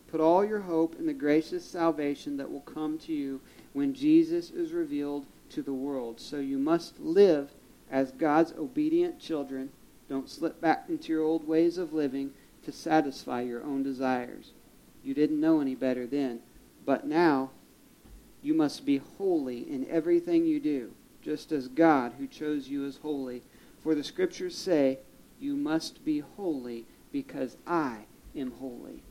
Put 0.09 0.21
all 0.21 0.43
your 0.43 0.61
hope 0.61 0.95
in 0.97 1.05
the 1.05 1.13
gracious 1.13 1.63
salvation 1.63 2.37
that 2.37 2.51
will 2.51 2.61
come 2.61 2.97
to 2.99 3.13
you 3.13 3.41
when 3.73 3.93
Jesus 3.93 4.49
is 4.49 4.71
revealed 4.71 5.27
to 5.51 5.61
the 5.61 5.73
world. 5.73 6.19
So 6.19 6.37
you 6.37 6.57
must 6.57 6.99
live 6.99 7.51
as 7.91 8.11
God's 8.11 8.53
obedient 8.53 9.19
children. 9.19 9.69
Don't 10.09 10.29
slip 10.29 10.59
back 10.59 10.85
into 10.89 11.13
your 11.13 11.21
old 11.21 11.47
ways 11.47 11.77
of 11.77 11.93
living 11.93 12.31
to 12.63 12.71
satisfy 12.71 13.41
your 13.41 13.63
own 13.63 13.83
desires. 13.83 14.51
You 15.03 15.13
didn't 15.13 15.39
know 15.39 15.61
any 15.61 15.75
better 15.75 16.07
then, 16.07 16.39
but 16.85 17.05
now 17.05 17.51
you 18.41 18.55
must 18.55 18.87
be 18.87 18.97
holy 19.17 19.59
in 19.59 19.87
everything 19.89 20.45
you 20.45 20.59
do, 20.59 20.91
just 21.21 21.51
as 21.51 21.67
God 21.67 22.13
who 22.17 22.27
chose 22.27 22.67
you 22.67 22.85
is 22.85 22.97
holy. 22.97 23.41
For 23.83 23.95
the 23.95 24.03
scriptures 24.03 24.57
say, 24.57 24.99
You 25.39 25.55
must 25.55 26.03
be 26.03 26.19
holy 26.19 26.85
because 27.11 27.57
I 27.65 28.05
am 28.35 28.51
holy 28.51 29.03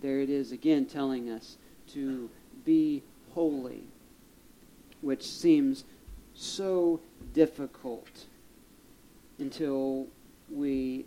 there 0.00 0.20
it 0.20 0.30
is 0.30 0.52
again 0.52 0.86
telling 0.86 1.30
us 1.30 1.56
to 1.92 2.30
be 2.64 3.02
holy, 3.34 3.84
which 5.00 5.26
seems 5.26 5.84
so 6.34 7.00
difficult 7.32 8.26
until 9.38 10.06
we 10.50 11.06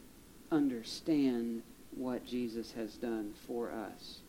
understand 0.51 1.61
what 1.95 2.25
Jesus 2.25 2.73
has 2.73 2.95
done 2.95 3.33
for 3.47 3.71
us. 3.71 4.19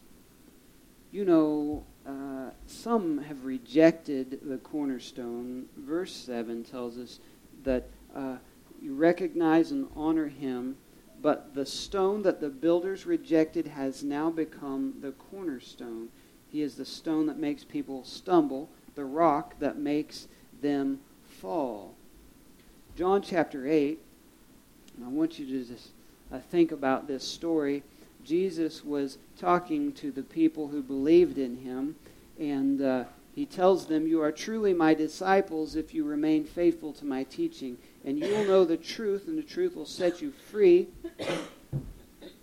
You 1.11 1.25
know, 1.25 1.85
uh, 2.07 2.51
some 2.67 3.19
have 3.19 3.45
rejected 3.45 4.41
the 4.43 4.59
cornerstone. 4.59 5.67
Verse 5.77 6.15
7 6.15 6.65
tells 6.65 6.99
us 6.99 7.21
that 7.65 7.89
uh, 8.15 8.37
you 8.81 8.95
recognize 8.95 9.71
and 9.71 9.89
honor 9.95 10.29
him 10.29 10.77
but 11.23 11.55
the 11.55 11.67
stone 11.67 12.23
that 12.23 12.41
the 12.41 12.49
builders 12.49 13.05
rejected 13.07 13.67
has 13.67 14.03
now 14.03 14.31
become 14.31 14.95
the 15.01 15.13
cornerstone. 15.13 16.09
He 16.49 16.63
is 16.63 16.77
the 16.77 16.85
stone 16.85 17.27
that 17.27 17.39
makes 17.39 17.63
people 17.63 18.05
stumble, 18.05 18.69
the 18.95 19.05
rock 19.05 19.59
that 19.59 19.79
makes 19.79 20.29
them 20.63 21.01
fall. 21.41 21.95
John 22.97 23.23
chapter 23.23 23.69
8, 23.69 23.99
I 25.05 25.09
want 25.09 25.39
you 25.39 25.47
to 25.47 25.65
just 25.65 25.91
uh, 26.33 26.39
think 26.51 26.73
about 26.73 27.07
this 27.07 27.27
story. 27.27 27.83
Jesus 28.25 28.85
was 28.85 29.19
talking 29.39 29.93
to 29.95 30.11
the 30.11 30.23
people 30.23 30.69
who 30.69 30.83
believed 30.83 31.39
in 31.39 31.57
him, 31.59 31.97
and 32.39 32.83
uh, 32.83 33.05
he 33.35 33.47
tells 33.47 33.87
them, 33.87 34.07
You 34.07 34.23
are 34.23 34.33
truly 34.33 34.75
my 34.75 34.95
disciples 34.95 35.77
if 35.77 35.95
you 35.95 36.05
remain 36.05 36.45
faithful 36.45 36.93
to 36.95 37.05
my 37.05 37.25
teaching 37.25 37.79
and 38.05 38.19
you 38.19 38.29
will 38.29 38.45
know 38.45 38.65
the 38.65 38.77
truth, 38.77 39.29
and 39.29 39.37
the 39.37 39.43
truth 39.43 39.77
will 39.77 39.87
set 39.87 40.23
you 40.23 40.33
free. 40.51 40.89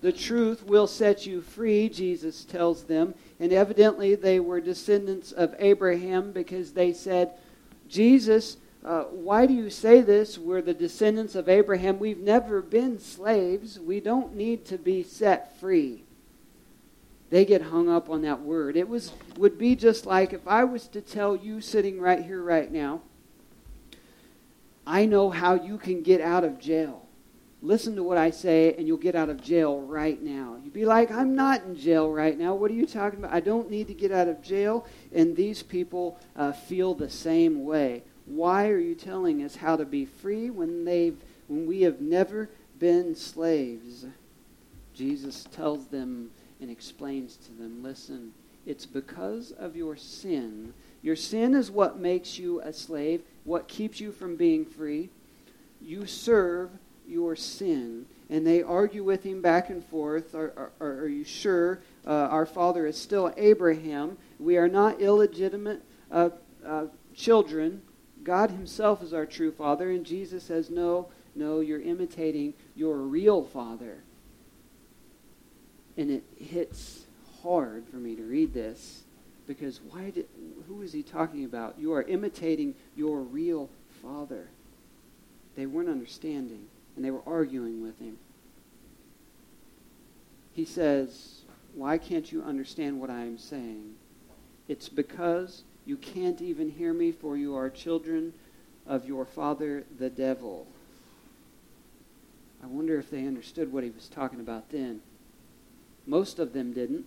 The 0.02 0.12
truth 0.12 0.64
will 0.64 0.86
set 0.86 1.26
you 1.26 1.42
free, 1.42 1.90
Jesus 1.90 2.46
tells 2.46 2.84
them. 2.84 3.16
And 3.40 3.52
evidently, 3.52 4.14
they 4.14 4.40
were 4.40 4.62
descendants 4.62 5.32
of 5.32 5.56
Abraham 5.58 6.32
because 6.32 6.74
they 6.74 6.94
said, 6.94 7.32
Jesus, 7.90 8.58
uh, 8.88 9.04
why 9.12 9.46
do 9.46 9.54
you 9.54 9.70
say 9.70 10.00
this? 10.00 10.38
We're 10.38 10.62
the 10.62 10.74
descendants 10.74 11.36
of 11.36 11.50
Abraham. 11.50 12.00
We've 12.00 12.18
never 12.18 12.62
been 12.62 13.00
slaves. 13.00 13.78
We 13.78 14.00
don't 14.00 14.34
need 14.34 14.64
to 14.68 14.78
be 14.78 15.04
set 15.04 15.60
free. 15.60 16.06
They 17.30 17.44
get 17.44 17.64
hung 17.64 17.90
up 17.90 18.10
on 18.10 18.22
that 18.22 18.40
word. 18.40 18.78
It 18.78 18.88
was 18.88 19.12
would 19.36 19.58
be 19.58 19.76
just 19.76 20.06
like 20.06 20.32
if 20.32 20.48
I 20.48 20.64
was 20.64 20.88
to 20.90 21.02
tell 21.02 21.36
you 21.36 21.60
sitting 21.60 22.00
right 22.00 22.24
here 22.24 22.42
right 22.42 22.72
now, 22.72 23.02
I 24.86 25.06
know 25.06 25.32
how 25.32 25.56
you 25.56 25.78
can 25.78 26.02
get 26.02 26.22
out 26.22 26.46
of 26.46 26.58
jail. 26.58 27.06
Listen 27.62 27.98
to 27.98 28.04
what 28.04 28.18
I 28.18 28.30
say, 28.30 28.74
and 28.76 28.88
you'll 28.88 28.96
get 28.96 29.16
out 29.16 29.28
of 29.30 29.44
jail 29.44 29.82
right 29.82 30.22
now. 30.24 30.56
You'd 30.64 30.72
be 30.72 30.86
like, 30.86 31.12
I'm 31.12 31.36
not 31.36 31.64
in 31.64 31.76
jail 31.76 32.10
right 32.10 32.38
now. 32.38 32.56
What 32.56 32.72
are 32.72 32.76
you 32.76 32.86
talking 32.86 33.20
about? 33.20 33.34
I 33.34 33.42
don't 33.42 33.70
need 33.70 33.88
to 33.88 33.94
get 33.94 34.14
out 34.14 34.30
of 34.30 34.42
jail. 34.42 34.86
And 35.14 35.36
these 35.36 35.62
people 35.62 36.18
uh, 36.38 36.54
feel 36.54 36.94
the 36.94 37.10
same 37.10 37.66
way. 37.66 38.04
Why 38.28 38.70
are 38.70 38.80
you 38.80 38.94
telling 38.94 39.42
us 39.44 39.56
how 39.56 39.78
to 39.78 39.86
be 39.86 40.06
free 40.06 40.50
when, 40.50 40.86
they've, 40.86 41.18
when 41.48 41.66
we 41.66 41.82
have 41.82 42.02
never 42.02 42.50
been 42.78 43.16
slaves? 43.16 44.06
Jesus 44.94 45.46
tells 45.52 45.88
them 45.88 46.30
and 46.60 46.70
explains 46.70 47.38
to 47.38 47.52
them 47.54 47.82
listen, 47.82 48.34
it's 48.66 48.86
because 48.86 49.52
of 49.52 49.76
your 49.76 49.96
sin. 49.96 50.74
Your 51.02 51.16
sin 51.16 51.54
is 51.54 51.72
what 51.72 52.00
makes 52.00 52.38
you 52.38 52.60
a 52.62 52.74
slave 52.74 53.22
what 53.48 53.70
keeps 53.70 54.02
you 54.02 54.12
from 54.12 54.36
being 54.36 54.66
free. 54.66 55.10
You 55.82 56.06
serve 56.06 56.70
your 57.08 57.36
sin. 57.36 58.06
And 58.30 58.46
they 58.46 58.62
argue 58.62 59.06
with 59.06 59.24
him 59.24 59.42
back 59.42 59.70
and 59.70 59.84
forth. 59.86 60.36
Are, 60.36 60.72
are, 60.82 61.00
are 61.00 61.08
you 61.08 61.24
sure 61.24 61.80
uh, 62.06 62.10
our 62.10 62.46
father 62.46 62.86
is 62.86 62.98
still 62.98 63.34
Abraham? 63.38 64.18
We 64.38 64.58
are 64.58 64.68
not 64.68 65.00
illegitimate 65.00 65.82
uh, 66.12 66.32
uh, 66.66 66.88
children. 67.16 67.82
God 68.28 68.52
himself 68.52 69.02
is 69.02 69.14
our 69.14 69.26
true 69.26 69.54
father. 69.54 69.90
And 69.90 70.06
Jesus 70.06 70.44
says, 70.44 70.70
No, 70.70 71.08
no, 71.34 71.62
you're 71.62 71.82
imitating 71.82 72.54
your 72.76 72.98
real 72.98 73.42
father. 73.42 74.00
And 75.96 76.12
it 76.12 76.24
hits 76.38 77.06
hard 77.42 77.86
for 77.88 77.96
me 77.96 78.16
to 78.18 78.24
read 78.24 78.54
this 78.54 79.04
because 79.48 79.80
why 79.90 80.10
did, 80.10 80.28
who 80.68 80.82
is 80.82 80.92
he 80.92 81.02
talking 81.04 81.46
about? 81.46 81.76
You 81.80 81.94
are 81.94 82.04
imitating 82.04 82.76
your 82.98 83.22
real 83.22 83.70
father. 84.04 84.50
They 85.56 85.66
weren't 85.66 85.90
understanding, 85.90 86.68
and 86.98 87.06
they 87.06 87.12
were 87.12 87.24
arguing 87.26 87.82
with 87.82 87.98
him. 87.98 88.18
He 90.52 90.66
says, 90.66 91.44
Why 91.74 91.98
can't 91.98 92.30
you 92.30 92.44
understand 92.44 93.00
what 93.00 93.10
I 93.10 93.22
am 93.22 93.38
saying? 93.38 93.96
It's 94.68 94.90
because 94.90 95.64
you 95.88 95.98
can't 95.98 96.42
even 96.42 96.70
hear 96.70 96.94
me, 96.94 97.12
for 97.12 97.38
you 97.38 97.56
are 97.56 97.70
children 97.70 98.34
of 98.86 99.08
your 99.08 99.26
father, 99.26 99.86
the 99.98 100.10
devil. 100.10 100.68
I 102.62 102.68
wonder 102.68 103.00
if 103.00 103.10
they 103.10 103.26
understood 103.26 103.72
what 103.72 103.84
he 103.84 103.90
was 103.90 104.08
talking 104.08 104.40
about 104.40 104.70
then. 104.70 105.02
Most 106.06 106.40
of 106.40 106.54
them 106.54 106.74
didn't. 106.74 107.06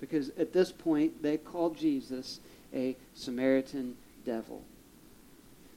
Because 0.00 0.30
at 0.38 0.52
this 0.52 0.70
point, 0.70 1.22
they 1.22 1.36
called 1.36 1.76
Jesus 1.76 2.40
a 2.72 2.96
Samaritan 3.14 3.96
devil. 4.24 4.62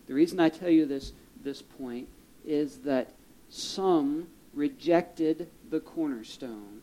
The 0.07 0.13
reason 0.13 0.39
I 0.39 0.49
tell 0.49 0.69
you 0.69 0.85
this, 0.85 1.13
this 1.43 1.61
point 1.61 2.07
is 2.45 2.77
that 2.79 3.13
some 3.49 4.27
rejected 4.53 5.49
the 5.69 5.79
cornerstone. 5.79 6.81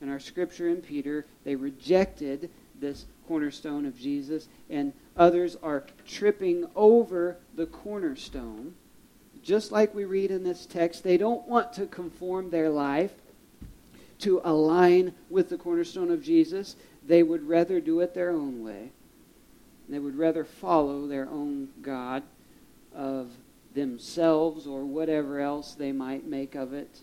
In 0.00 0.08
our 0.08 0.20
scripture 0.20 0.68
in 0.68 0.76
Peter, 0.76 1.26
they 1.44 1.56
rejected 1.56 2.50
this 2.80 3.06
cornerstone 3.26 3.86
of 3.86 3.98
Jesus, 3.98 4.48
and 4.70 4.92
others 5.16 5.56
are 5.62 5.84
tripping 6.06 6.66
over 6.74 7.36
the 7.54 7.66
cornerstone. 7.66 8.74
Just 9.42 9.70
like 9.70 9.94
we 9.94 10.04
read 10.04 10.30
in 10.30 10.44
this 10.44 10.66
text, 10.66 11.02
they 11.02 11.16
don't 11.16 11.46
want 11.46 11.72
to 11.74 11.86
conform 11.86 12.50
their 12.50 12.70
life 12.70 13.12
to 14.20 14.40
align 14.44 15.14
with 15.30 15.48
the 15.48 15.58
cornerstone 15.58 16.10
of 16.10 16.22
Jesus. 16.22 16.76
They 17.06 17.22
would 17.22 17.48
rather 17.48 17.80
do 17.80 18.00
it 18.00 18.14
their 18.14 18.30
own 18.30 18.64
way. 18.64 18.90
They 19.88 19.98
would 19.98 20.18
rather 20.18 20.44
follow 20.44 21.06
their 21.06 21.28
own 21.28 21.68
God 21.80 22.22
of 22.94 23.30
themselves 23.74 24.66
or 24.66 24.84
whatever 24.84 25.40
else 25.40 25.74
they 25.74 25.92
might 25.92 26.26
make 26.26 26.54
of 26.54 26.72
it. 26.72 27.00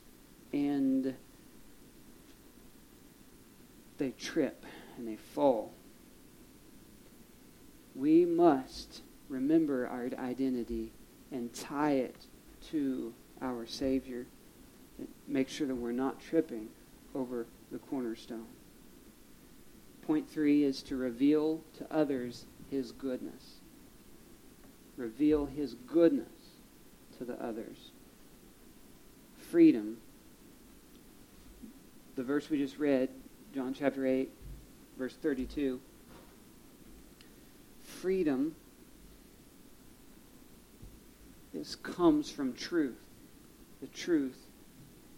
And 0.53 1.15
they 3.97 4.11
trip 4.11 4.65
and 4.97 5.07
they 5.07 5.15
fall. 5.15 5.71
We 7.93 8.25
must 8.25 9.01
remember 9.29 9.87
our 9.87 10.09
identity 10.19 10.91
and 11.31 11.53
tie 11.53 11.93
it 11.93 12.15
to 12.71 13.13
our 13.41 13.65
Savior. 13.65 14.25
Make 15.27 15.49
sure 15.49 15.67
that 15.67 15.75
we're 15.75 15.91
not 15.91 16.21
tripping 16.21 16.69
over 17.13 17.45
the 17.71 17.79
cornerstone. 17.79 18.47
Point 20.05 20.29
three 20.29 20.63
is 20.63 20.83
to 20.83 20.95
reveal 20.95 21.61
to 21.77 21.91
others 21.91 22.45
his 22.69 22.91
goodness. 22.91 23.55
Reveal 24.97 25.47
his 25.47 25.73
goodness 25.73 26.27
to 27.17 27.25
the 27.25 27.41
others. 27.43 27.91
Freedom. 29.49 29.97
The 32.15 32.23
verse 32.23 32.49
we 32.49 32.57
just 32.57 32.77
read, 32.77 33.09
John 33.53 33.73
chapter 33.73 34.05
8, 34.05 34.29
verse 34.97 35.15
32. 35.21 35.79
Freedom 37.83 38.55
is, 41.53 41.75
comes 41.75 42.29
from 42.29 42.53
truth. 42.53 42.97
The 43.81 43.87
truth 43.87 44.37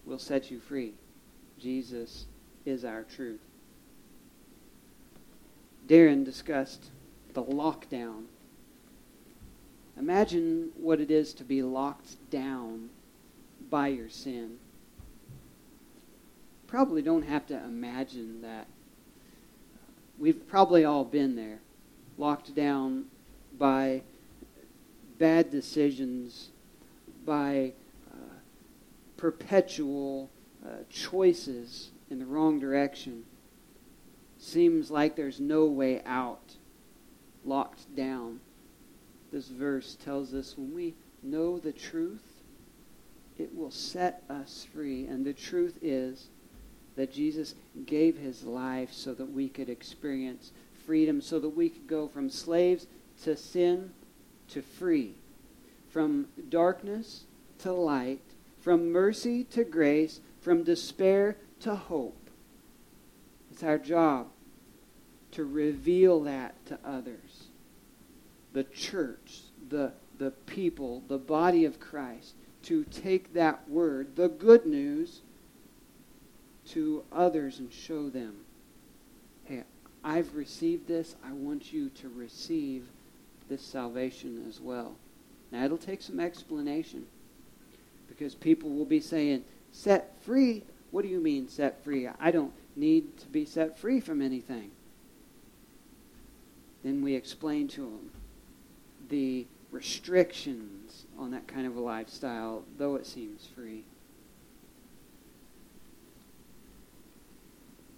will 0.06 0.20
set 0.20 0.52
you 0.52 0.60
free. 0.60 0.94
Jesus 1.60 2.26
is 2.66 2.86
our 2.86 3.04
truth. 3.04 3.42
Darren 5.88 6.26
discussed 6.26 6.92
the 7.34 7.44
lockdown. 7.44 8.24
Imagine 9.98 10.70
what 10.76 11.00
it 11.00 11.10
is 11.10 11.34
to 11.34 11.44
be 11.44 11.63
locked 11.63 12.30
down 12.30 12.90
by 13.70 13.88
your 13.88 14.10
sin. 14.10 14.58
Probably 16.68 17.02
don't 17.02 17.24
have 17.24 17.48
to 17.48 17.56
imagine 17.56 18.42
that. 18.42 18.68
We've 20.19 20.47
probably 20.47 20.84
all 20.84 21.06
been 21.06 21.36
there, 21.36 21.60
locked 22.17 22.56
down 22.56 23.06
by 23.58 24.01
bad 25.19 25.51
decisions, 25.51 26.49
by 27.25 27.73
uh, 28.12 28.39
perpetual 29.15 30.30
uh, 30.65 30.69
choices 30.89 31.91
in 32.10 32.19
the 32.19 32.25
wrong 32.25 32.60
direction. 32.60 33.23
Seems 34.39 34.89
like 34.89 35.15
there's 35.15 35.39
no 35.39 35.65
way 35.65 36.01
out, 36.06 36.56
locked 37.45 37.95
down. 37.95 38.39
This 39.32 39.49
verse 39.49 39.97
tells 40.03 40.34
us 40.34 40.56
when 40.58 40.73
we 40.73 40.95
know 41.21 41.60
the 41.60 41.73
truth, 41.73 42.41
it 43.38 43.56
will 43.56 43.71
set 43.71 44.23
us 44.30 44.65
free. 44.73 45.06
And 45.06 45.25
the 45.25 45.34
truth 45.34 45.77
is 45.82 46.30
that 46.97 47.13
Jesus 47.13 47.55
gave 47.86 48.17
his 48.17 48.43
life 48.43 48.91
so 48.91 49.13
that 49.13 49.31
we 49.31 49.47
could 49.47 49.69
experience 49.69 50.51
freedom, 50.86 51.21
so 51.21 51.39
that 51.39 51.49
we 51.49 51.69
could 51.69 51.88
go 51.88 52.07
from 52.07 52.29
slaves 52.29 52.88
to 53.23 53.38
sin 53.38 53.91
to 54.49 54.62
free, 54.62 55.13
from 55.89 56.27
darkness 56.49 57.23
to 57.60 57.71
light, 57.71 58.21
from 58.60 58.91
mercy 58.91 59.43
to 59.43 59.63
grace, 59.63 60.19
from 60.41 60.63
despair 60.63 61.38
to 61.62 61.75
hope. 61.75 62.29
It's 63.51 63.63
our 63.63 63.77
job 63.77 64.27
to 65.31 65.45
reveal 65.45 66.21
that 66.23 66.65
to 66.65 66.79
others. 66.83 67.45
The 68.53 68.63
church, 68.63 69.41
the, 69.69 69.91
the 70.17 70.31
people, 70.31 71.03
the 71.07 71.17
body 71.17 71.65
of 71.65 71.79
Christ, 71.79 72.33
to 72.63 72.83
take 72.86 73.33
that 73.33 73.69
word, 73.69 74.15
the 74.15 74.29
good 74.29 74.65
news, 74.65 75.21
to 76.69 77.03
others 77.12 77.60
and 77.60 77.71
show 77.71 78.10
them 78.10 78.36
hey, 79.45 79.63
I've 80.03 80.36
received 80.36 80.88
this. 80.88 81.15
I 81.23 81.32
want 81.32 81.71
you 81.73 81.89
to 81.89 82.10
receive 82.10 82.86
this 83.49 83.62
salvation 83.62 84.45
as 84.47 84.60
well. 84.60 84.95
Now, 85.51 85.63
it'll 85.63 85.77
take 85.77 86.01
some 86.01 86.19
explanation 86.19 87.06
because 88.08 88.36
people 88.36 88.69
will 88.69 88.86
be 88.86 88.99
saying, 88.99 89.43
set 89.71 90.21
free. 90.23 90.63
What 90.91 91.03
do 91.03 91.08
you 91.08 91.19
mean 91.19 91.47
set 91.47 91.84
free? 91.84 92.08
I 92.19 92.32
don't 92.32 92.53
need 92.75 93.17
to 93.19 93.27
be 93.27 93.45
set 93.45 93.77
free 93.77 93.99
from 93.99 94.21
anything. 94.21 94.71
Then 96.84 97.01
we 97.01 97.15
explain 97.15 97.67
to 97.69 97.82
them 97.82 98.12
the 99.10 99.45
restrictions 99.71 101.06
on 101.17 101.32
that 101.32 101.47
kind 101.47 101.65
of 101.67 101.75
a 101.75 101.82
lifestyle, 101.82 102.63
though 102.77 102.95
it 102.95 103.06
seems 103.06 103.47
free. 103.56 103.84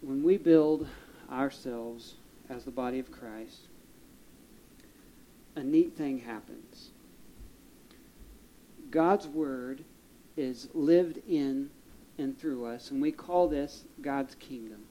When 0.02 0.24
we 0.24 0.38
build 0.38 0.88
ourselves 1.32 2.16
as 2.50 2.64
the 2.64 2.72
body 2.72 3.00
of 3.00 3.12
Christ, 3.12 3.68
a 5.56 5.64
neat 5.64 5.96
thing 5.96 6.20
happens. 6.20 6.90
God's 8.92 9.28
Word 9.28 9.84
is 10.38 10.70
lived 10.74 11.20
in 11.28 11.70
and 12.18 12.38
through 12.40 12.66
us, 12.66 12.92
and 12.92 13.02
we 13.02 13.12
call 13.12 13.48
this 13.48 13.84
God's 14.02 14.36
kingdom. 14.36 14.84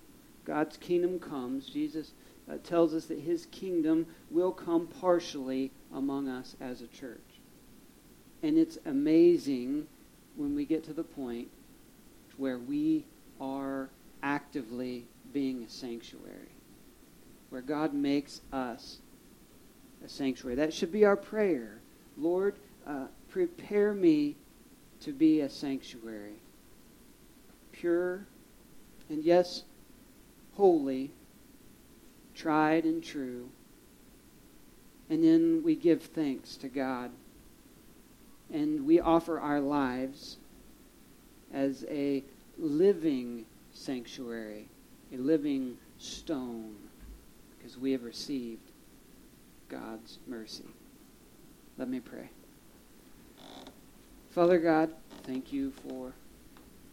God's 0.44 0.76
kingdom 0.76 1.18
comes. 1.18 1.66
Jesus 1.66 2.12
uh, 2.50 2.56
tells 2.64 2.94
us 2.94 3.06
that 3.06 3.18
his 3.18 3.46
kingdom 3.46 4.06
will 4.30 4.52
come 4.52 4.86
partially 4.86 5.70
among 5.92 6.28
us 6.28 6.56
as 6.60 6.80
a 6.80 6.86
church. 6.86 7.18
And 8.42 8.56
it's 8.56 8.78
amazing 8.86 9.86
when 10.36 10.54
we 10.54 10.64
get 10.64 10.84
to 10.84 10.92
the 10.92 11.04
point 11.04 11.48
where 12.36 12.58
we 12.58 13.04
are 13.40 13.90
actively 14.22 15.06
being 15.32 15.62
a 15.62 15.68
sanctuary, 15.68 16.52
where 17.50 17.62
God 17.62 17.94
makes 17.94 18.40
us 18.52 18.98
a 20.04 20.08
sanctuary. 20.08 20.56
That 20.56 20.72
should 20.72 20.92
be 20.92 21.04
our 21.04 21.16
prayer. 21.16 21.80
Lord, 22.16 22.56
uh, 22.86 23.06
prepare 23.28 23.92
me 23.92 24.36
to 25.00 25.12
be 25.12 25.40
a 25.40 25.48
sanctuary. 25.48 26.36
Pure 27.72 28.26
and, 29.10 29.24
yes, 29.24 29.62
holy, 30.54 31.10
tried 32.34 32.84
and 32.84 33.02
true. 33.02 33.48
And 35.08 35.24
then 35.24 35.62
we 35.64 35.74
give 35.74 36.02
thanks 36.02 36.56
to 36.58 36.68
God. 36.68 37.10
And 38.52 38.86
we 38.86 39.00
offer 39.00 39.40
our 39.40 39.60
lives 39.60 40.36
as 41.52 41.84
a 41.88 42.22
living 42.58 43.46
sanctuary, 43.78 44.68
a 45.12 45.16
living 45.16 45.78
stone, 45.98 46.76
because 47.56 47.78
we 47.78 47.92
have 47.92 48.02
received 48.02 48.72
God's 49.68 50.18
mercy. 50.26 50.66
Let 51.76 51.88
me 51.88 52.00
pray. 52.00 52.30
Father 54.30 54.58
God, 54.58 54.90
thank 55.22 55.52
you 55.52 55.70
for 55.70 56.12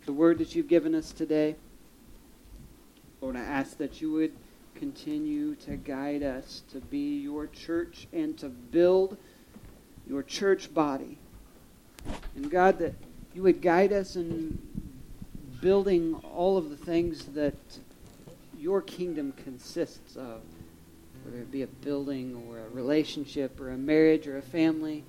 the 0.06 0.14
word 0.14 0.38
that 0.38 0.56
you've 0.56 0.68
given 0.68 0.94
us 0.94 1.12
today. 1.12 1.56
Lord, 3.22 3.36
I 3.36 3.42
ask 3.42 3.78
that 3.78 4.02
you 4.02 4.12
would 4.12 4.34
continue 4.76 5.56
to 5.56 5.78
guide 5.78 6.22
us 6.22 6.62
to 6.72 6.80
be 6.80 7.18
your 7.20 7.48
church 7.48 8.08
and 8.14 8.38
to 8.38 8.50
build 8.50 9.18
your 10.08 10.22
church 10.22 10.74
body. 10.74 11.18
And 12.36 12.52
God, 12.52 12.78
that 12.80 12.94
you 13.34 13.42
would 13.42 13.62
guide 13.62 13.92
us 13.92 14.16
in 14.16 14.60
building 15.66 16.14
all 16.36 16.58
of 16.58 16.70
the 16.70 16.78
things 16.78 17.26
that 17.34 17.56
your 18.56 18.84
kingdom 18.84 19.34
consists 19.44 20.16
of, 20.16 20.42
whether 21.24 21.40
it 21.40 21.52
be 21.52 21.64
a 21.64 21.68
building 21.68 22.40
or 22.48 22.60
a 22.60 22.70
relationship 22.70 23.60
or 23.60 23.72
a 23.72 23.78
marriage 23.78 24.28
or 24.28 24.38
a 24.38 24.44
family 24.44 25.04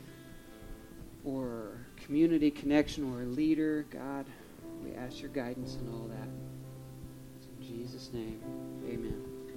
or 1.26 1.72
community 2.06 2.50
connection 2.50 3.12
or 3.12 3.24
a 3.24 3.26
leader. 3.26 3.84
God, 3.90 4.24
we 4.82 4.94
ask 4.94 5.20
your 5.20 5.28
guidance 5.28 5.76
in 5.78 5.92
all 5.92 6.08
that. 6.08 6.28
In 7.60 7.66
Jesus' 7.68 8.08
name, 8.14 8.40
amen. 8.88 9.35